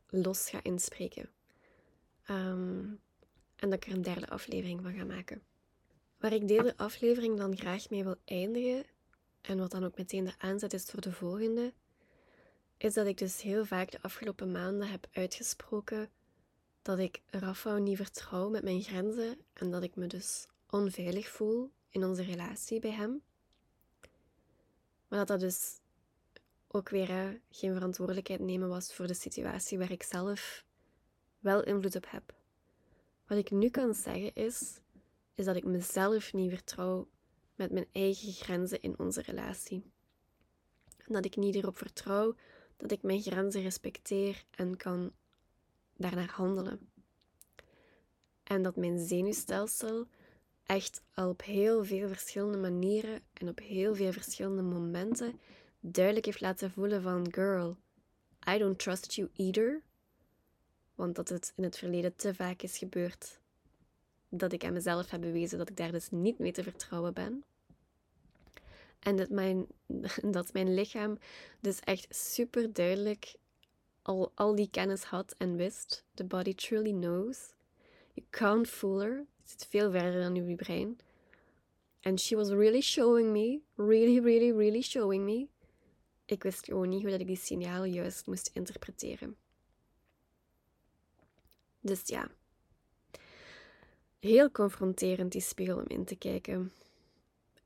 los 0.10 0.50
ga 0.50 0.64
inspreken. 0.64 1.30
Ehm, 2.30 2.86
en 3.56 3.70
dat 3.70 3.74
ik 3.74 3.86
er 3.86 3.94
een 3.94 4.02
derde 4.02 4.30
aflevering 4.30 4.82
van 4.82 4.94
ga 4.94 5.04
maken. 5.04 5.42
Waar 6.18 6.34
ik 6.34 6.48
deze 6.48 6.78
aflevering 6.78 7.38
dan 7.38 7.58
graag 7.58 7.90
mee 7.90 8.04
wil 8.04 8.16
eindigen, 8.26 8.86
en 9.42 9.58
wat 9.58 9.72
dan 9.72 9.84
ook 9.84 9.98
meteen 9.98 10.24
de 10.24 10.34
aanzet 10.38 10.74
is 10.74 10.84
voor 10.84 11.02
de 11.02 11.12
volgende, 11.12 11.74
is 12.78 12.94
dat 12.94 13.06
ik 13.08 13.18
dus 13.18 13.42
heel 13.42 13.66
vaak 13.66 13.92
de 13.92 14.02
afgelopen 14.02 14.52
maanden 14.52 14.90
heb 14.90 15.08
uitgesproken 15.12 16.10
dat 16.82 17.00
ik 17.00 17.22
Rafa 17.26 17.78
niet 17.78 17.98
vertrouw 17.98 18.50
met 18.50 18.64
mijn 18.64 18.82
grenzen 18.82 19.38
en 19.54 19.72
dat 19.72 19.84
ik 19.84 19.96
me 19.96 20.08
dus 20.08 20.48
onveilig 20.70 21.28
voel 21.28 21.72
in 21.90 22.04
onze 22.04 22.24
relatie 22.24 22.80
bij 22.80 22.92
hem. 22.92 23.22
Maar 25.08 25.20
dat 25.20 25.28
dat 25.28 25.40
dus 25.40 25.80
ook 26.68 26.90
weer 26.90 27.42
geen 27.50 27.74
verantwoordelijkheid 27.74 28.40
nemen 28.40 28.70
was 28.70 28.94
voor 28.94 29.08
de 29.08 29.14
situatie 29.14 29.78
waar 29.78 29.92
ik 29.92 30.04
zelf 30.04 30.68
wel 31.40 31.64
invloed 31.64 31.96
op 31.96 32.06
heb. 32.10 32.34
Wat 33.28 33.38
ik 33.38 33.52
nu 33.52 33.70
kan 33.70 33.94
zeggen 33.94 34.36
is, 34.36 34.80
is 35.36 35.46
dat 35.46 35.56
ik 35.56 35.66
mezelf 35.66 36.34
niet 36.34 36.50
vertrouw 36.50 37.08
met 37.56 37.72
mijn 37.72 37.88
eigen 37.92 38.34
grenzen 38.34 38.82
in 38.82 39.00
onze 39.00 39.22
relatie. 39.22 39.84
En 40.98 41.14
dat 41.14 41.26
ik 41.26 41.36
niet 41.36 41.56
erop 41.56 41.78
vertrouw 41.78 42.36
dat 42.78 42.92
ik 42.92 43.04
mijn 43.04 43.22
grenzen 43.22 43.62
respecteer 43.62 44.44
en 44.52 44.78
kan 44.78 45.12
daarnaar 45.98 46.30
handelen. 46.30 46.90
En 48.44 48.64
dat 48.64 48.76
mijn 48.76 49.00
zenuwstelsel 49.00 50.08
echt 50.64 51.02
al 51.14 51.30
op 51.30 51.44
heel 51.44 51.86
veel 51.86 52.08
verschillende 52.08 52.58
manieren 52.58 53.22
en 53.34 53.48
op 53.48 53.60
heel 53.60 53.96
veel 53.96 54.12
verschillende 54.12 54.62
momenten 54.62 55.40
duidelijk 55.80 56.26
heeft 56.26 56.42
laten 56.42 56.72
voelen 56.72 57.02
van 57.02 57.34
girl, 57.34 57.78
I 58.50 58.58
don't 58.58 58.80
trust 58.80 59.14
you 59.14 59.30
either. 59.34 59.84
Want 61.00 61.16
dat 61.16 61.30
het 61.30 61.54
in 61.56 61.64
het 61.64 61.78
verleden 61.78 62.16
te 62.16 62.36
vaak 62.36 62.62
is 62.62 62.78
gebeurd 62.78 63.40
dat 64.30 64.54
ik 64.54 64.64
aan 64.64 64.74
mezelf 64.74 65.10
heb 65.10 65.22
bewezen 65.22 65.58
dat 65.58 65.70
ik 65.70 65.78
daar 65.78 65.92
dus 65.92 66.10
niet 66.10 66.40
mee 66.40 66.52
te 66.52 66.64
vertrouwen 66.64 67.14
ben. 67.14 67.44
En 69.00 69.16
dat 69.16 69.30
mijn, 69.30 69.68
dat 70.36 70.54
mijn 70.54 70.74
lichaam 70.74 71.18
dus 71.60 71.80
echt 71.80 72.16
super 72.16 72.74
duidelijk 72.74 73.36
al, 74.02 74.32
al 74.36 74.56
die 74.56 74.70
kennis 74.70 75.04
had 75.04 75.36
en 75.38 75.56
wist. 75.56 76.06
The 76.14 76.24
body 76.24 76.54
truly 76.54 76.92
knows. 76.92 77.54
You 78.14 78.28
can't 78.30 78.68
fool 78.68 79.00
her. 79.00 79.18
Het 79.18 79.50
zit 79.50 79.68
veel 79.70 79.92
verder 79.92 80.22
dan 80.22 80.36
uw 80.36 80.56
brein. 80.56 80.98
And 82.02 82.20
she 82.20 82.36
was 82.36 82.50
really 82.50 82.82
showing 82.82 83.32
me, 83.32 83.60
really, 83.76 84.20
really, 84.20 84.52
really 84.58 84.82
showing 84.82 85.24
me. 85.24 85.48
Ik 86.26 86.44
wist 86.44 86.66
gewoon 86.66 86.90
niet 86.90 87.02
hoe 87.02 87.12
dat 87.12 87.20
ik 87.20 87.28
die 87.28 87.38
signalen 87.38 87.92
juist 87.92 88.28
moest 88.28 88.50
interpreteren. 88.54 89.38
Dus 91.80 92.02
ja, 92.06 92.28
heel 94.20 94.52
confronterend 94.52 95.32
die 95.32 95.42
spiegel 95.42 95.78
om 95.78 95.88
in 95.88 96.06
te 96.06 96.16
kijken. 96.16 96.74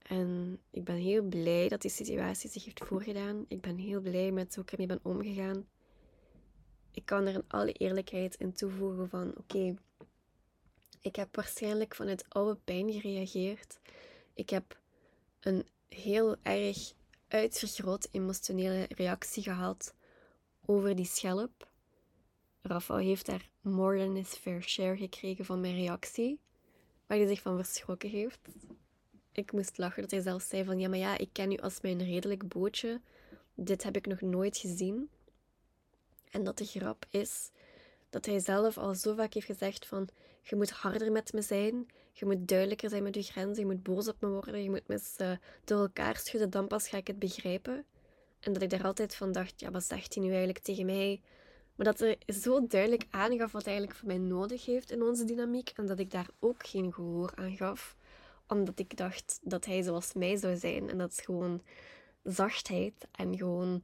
En 0.02 0.60
ik 0.70 0.84
ben 0.84 0.96
heel 0.96 1.24
blij 1.24 1.68
dat 1.68 1.82
die 1.82 1.92
situatie 1.92 2.50
zich 2.50 2.66
heeft 2.66 2.86
voorgedaan. 2.86 3.46
Ik 3.48 3.62
ben 3.62 3.78
heel 3.78 4.02
blij 4.02 4.32
met 4.32 4.56
hoe 4.56 4.64
ik 4.64 4.72
ermee 4.72 4.88
ben 4.88 5.00
omgegaan. 5.02 5.68
Ik 6.92 7.06
kan 7.06 7.28
er 7.28 7.34
in 7.34 7.44
alle 7.48 7.72
eerlijkheid 7.72 8.36
in 8.36 8.54
toevoegen 8.54 9.10
van 9.10 9.34
oké, 9.38 9.76
ik 11.04 11.16
heb 11.16 11.36
waarschijnlijk 11.36 11.96
vanuit 11.96 12.26
oude 12.30 12.60
pijn 12.64 12.92
gereageerd. 12.92 13.80
Ik 14.34 14.50
heb 14.50 14.80
een 15.40 15.68
heel 15.90 16.36
erg 16.42 16.94
uitvergroot 17.28 18.08
emotionele 18.12 18.88
reactie 18.90 19.44
gehad 19.44 19.94
over 20.66 20.96
die 20.96 21.06
schelp. 21.06 21.72
Rafael 22.64 23.00
heeft 23.00 23.26
daar 23.26 23.50
more 23.62 23.98
than 23.98 24.16
his 24.16 24.28
fair 24.28 24.62
share 24.62 24.98
gekregen 24.98 25.46
van 25.46 25.62
mijn 25.62 25.76
reactie, 25.76 26.40
waar 27.08 27.18
hij 27.18 27.28
zich 27.28 27.42
van 27.42 27.56
verschrokken 27.56 28.10
heeft. 28.10 28.40
Ik 29.32 29.52
moest 29.52 29.78
lachen 29.78 30.02
dat 30.02 30.12
hij 30.12 30.22
zelf 30.22 30.42
zei 30.42 30.64
van 30.64 30.80
ja, 30.80 30.90
maar 30.90 30.98
ja, 30.98 31.18
ik 31.18 31.30
ken 31.32 31.52
u 31.52 31.58
als 31.58 31.82
mijn 31.82 32.04
redelijk 32.04 32.48
bootje. 32.48 33.02
Dit 33.56 33.84
heb 33.84 33.96
ik 33.96 34.06
nog 34.06 34.22
nooit 34.22 34.58
gezien. 34.58 35.10
En 36.32 36.44
dat 36.44 36.58
de 36.58 36.66
grap 36.66 37.06
is 37.10 37.52
dat 38.10 38.26
hij 38.26 38.40
zelf 38.40 38.78
al 38.78 38.96
zo 38.96 39.16
vaak 39.16 39.34
heeft 39.34 39.46
gezegd 39.46 39.86
van 39.86 40.10
je 40.42 40.56
moet 40.56 40.72
harder 40.72 41.12
met 41.12 41.34
me 41.34 41.42
zijn, 41.42 41.88
je 42.12 42.26
moet 42.26 42.48
duidelijker 42.48 42.90
zijn 42.90 43.04
met 43.04 43.16
je 43.16 43.22
grenzen, 43.24 43.68
je 43.68 43.74
moet 43.74 43.84
boos 43.84 44.08
op 44.08 44.16
me 44.20 44.28
worden, 44.28 44.64
je 44.64 44.70
moet 44.70 44.88
me 44.88 45.00
uh, 45.22 45.32
door 45.64 45.80
elkaar 45.80 46.18
schudden, 46.18 46.50
dan 46.50 46.68
pas 46.68 46.88
ga 46.88 46.98
ik 46.98 47.08
het 47.08 47.20
begrijpen. 47.20 47.86
En 48.40 48.54
dat 48.54 48.62
ik 48.62 48.70
daar 48.70 48.84
altijd 48.84 49.16
van 49.16 49.32
dacht, 49.32 49.60
ja, 49.60 49.72
wat 49.72 49.84
zegt 49.84 50.14
hij 50.14 50.24
nu 50.24 50.30
eigenlijk 50.30 50.60
tegen 50.60 50.86
mij? 50.86 51.22
Maar 51.76 51.86
dat 51.86 52.00
er 52.00 52.18
zo 52.28 52.68
duidelijk 52.68 53.06
aangaf 53.10 53.52
wat 53.52 53.66
hij 53.66 53.74
eigenlijk 53.74 54.00
voor 54.00 54.08
mij 54.08 54.18
nodig 54.18 54.66
heeft 54.66 54.92
in 54.92 55.02
onze 55.02 55.26
dynamiek. 55.26 55.70
En 55.70 55.86
dat 55.86 56.00
ik 56.00 56.12
daar 56.12 56.30
ook 56.40 56.68
geen 56.68 56.94
gehoor 56.94 57.32
aan 57.36 57.56
gaf. 57.56 57.96
Omdat 58.48 58.80
ik 58.80 58.98
dacht 58.98 59.40
dat 59.42 59.66
hij 59.66 59.82
zoals 59.82 60.14
mij 60.14 60.36
zou 60.36 60.56
zijn. 60.56 60.90
En 60.90 60.98
dat 60.98 61.12
is 61.12 61.20
gewoon 61.20 61.62
zachtheid 62.24 63.08
en 63.12 63.38
gewoon 63.38 63.84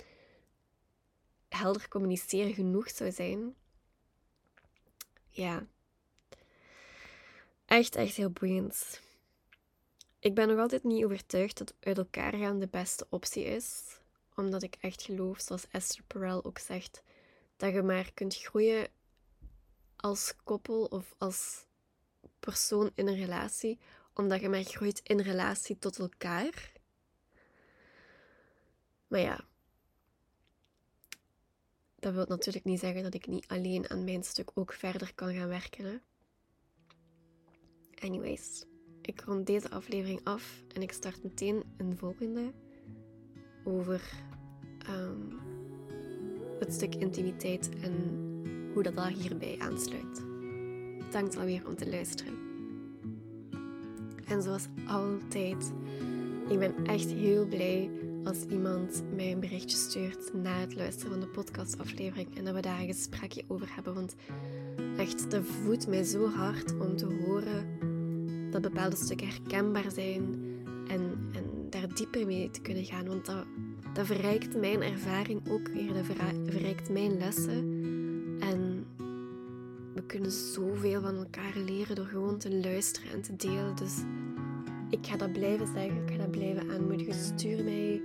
helder 1.50 1.88
communiceren 1.88 2.54
genoeg 2.54 2.90
zou 2.90 3.12
zijn. 3.12 3.56
Ja. 5.30 5.66
Echt, 7.66 7.96
echt 7.96 8.16
heel 8.16 8.30
boeiend. 8.30 9.02
Ik 10.20 10.36
ben 10.36 10.48
nog 10.48 10.60
altijd 10.60 10.84
niet 10.84 11.04
overtuigd 11.04 11.58
dat 11.58 11.74
uit 11.80 11.98
elkaar 11.98 12.34
gaan 12.34 12.60
de 12.60 12.68
beste 12.68 13.08
optie 13.10 13.44
is. 13.44 13.98
Omdat 14.36 14.64
ik 14.64 14.76
echt 14.80 15.02
geloof, 15.02 15.40
zoals 15.40 15.68
Esther 15.72 16.04
Perel 16.08 16.46
ook 16.46 16.58
zegt, 16.58 17.04
dat 17.60 17.74
je 17.74 17.82
maar 17.82 18.12
kunt 18.14 18.36
groeien 18.36 18.88
als 19.96 20.36
koppel 20.44 20.86
of 20.86 21.16
als 21.18 21.66
persoon 22.40 22.92
in 22.96 23.08
een 23.08 23.16
relatie, 23.16 23.80
omdat 24.14 24.42
je 24.42 24.50
maar 24.50 24.64
groeit 24.64 25.00
in 25.04 25.20
relatie 25.20 25.80
tot 25.80 26.00
elkaar. 26.00 26.72
Maar 29.08 29.20
ja, 29.20 29.46
dat 31.96 32.14
wil 32.14 32.26
natuurlijk 32.28 32.66
niet 32.66 32.80
zeggen 32.80 33.04
dat 33.04 33.14
ik 33.14 33.28
niet 33.28 33.48
alleen 33.48 33.90
aan 33.90 34.04
mijn 34.04 34.24
stuk 34.24 34.52
ook 34.54 34.74
verder 34.74 35.14
kan 35.16 35.34
gaan 35.34 35.48
werken. 35.48 36.02
Anyways, 37.96 38.66
ik 39.02 39.22
rond 39.22 39.46
deze 39.46 39.70
aflevering 39.70 40.24
af 40.24 40.64
en 40.74 40.82
ik 40.82 40.92
start 40.92 41.24
meteen 41.24 41.64
een 41.78 41.98
volgende 41.98 42.54
over 43.64 44.02
um, 44.90 45.49
het 46.60 46.74
stuk 46.74 46.96
intimiteit 46.96 47.70
en 47.82 47.94
hoe 48.74 48.84
dat 48.84 48.96
daar 48.96 49.12
hierbij 49.12 49.56
aansluit. 49.60 50.24
Dank 51.12 51.36
alweer 51.36 51.68
om 51.68 51.76
te 51.76 51.90
luisteren. 51.90 52.34
En 54.26 54.42
zoals 54.42 54.68
altijd, 54.88 55.72
ik 56.50 56.60
ben 56.60 56.86
echt 56.86 57.12
heel 57.12 57.48
blij 57.48 57.90
als 58.24 58.44
iemand 58.44 59.04
mij 59.16 59.32
een 59.32 59.40
berichtje 59.40 59.78
stuurt 59.78 60.34
na 60.34 60.60
het 60.60 60.76
luisteren 60.76 61.12
van 61.12 61.20
de 61.20 61.28
podcastaflevering 61.28 62.38
en 62.38 62.46
dat 62.46 62.54
we 62.54 62.62
daar 62.62 62.80
een 62.80 62.94
gesprekje 62.94 63.44
over 63.48 63.68
hebben. 63.76 63.94
Want 63.94 64.16
echt, 64.98 65.32
dat 65.32 65.44
voedt 65.46 65.88
mij 65.88 66.04
zo 66.04 66.28
hard 66.28 66.80
om 66.80 66.96
te 66.96 67.06
horen 67.06 67.68
dat 68.52 68.62
bepaalde 68.62 68.96
stukken 68.96 69.28
herkenbaar 69.28 69.92
zijn 69.92 70.24
en, 70.88 71.30
en 71.34 71.44
daar 71.70 71.94
dieper 71.94 72.26
mee 72.26 72.50
te 72.50 72.62
kunnen 72.62 72.86
gaan. 72.86 73.08
Want 73.08 73.26
dat 73.26 73.46
dat 74.00 74.08
verrijkt 74.08 74.56
mijn 74.56 74.82
ervaring 74.82 75.50
ook 75.50 75.68
weer, 75.68 75.94
dat 75.94 76.06
verrijkt 76.46 76.90
mijn 76.90 77.18
lessen. 77.18 77.58
En 78.40 78.86
we 79.94 80.04
kunnen 80.06 80.32
zoveel 80.32 81.02
van 81.02 81.16
elkaar 81.16 81.58
leren 81.58 81.96
door 81.96 82.06
gewoon 82.06 82.38
te 82.38 82.56
luisteren 82.56 83.12
en 83.12 83.22
te 83.22 83.36
delen. 83.36 83.76
Dus 83.76 83.94
ik 84.90 85.08
ga 85.08 85.18
dat 85.18 85.32
blijven 85.32 85.68
zeggen, 85.68 86.04
ik 86.04 86.12
ga 86.12 86.18
dat 86.18 86.32
blijven 86.32 86.72
aanmoedigen. 86.72 87.14
Stuur 87.14 87.64
mij 87.64 88.02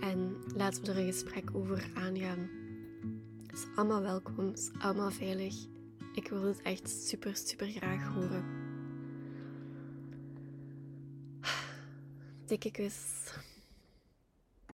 en 0.00 0.36
laten 0.54 0.84
we 0.84 0.90
er 0.90 0.98
een 0.98 1.12
gesprek 1.12 1.50
over 1.52 1.90
aangaan. 1.94 2.48
Het 3.46 3.56
is 3.58 3.66
allemaal 3.74 4.02
welkom, 4.02 4.46
het 4.46 4.58
is 4.58 4.70
allemaal 4.78 5.10
veilig. 5.10 5.54
Ik 6.14 6.28
wil 6.28 6.42
het 6.42 6.62
echt 6.62 6.90
super, 6.90 7.36
super 7.36 7.66
graag 7.66 8.14
horen. 8.14 8.44
Dikke 12.46 12.70
kus. 12.70 13.12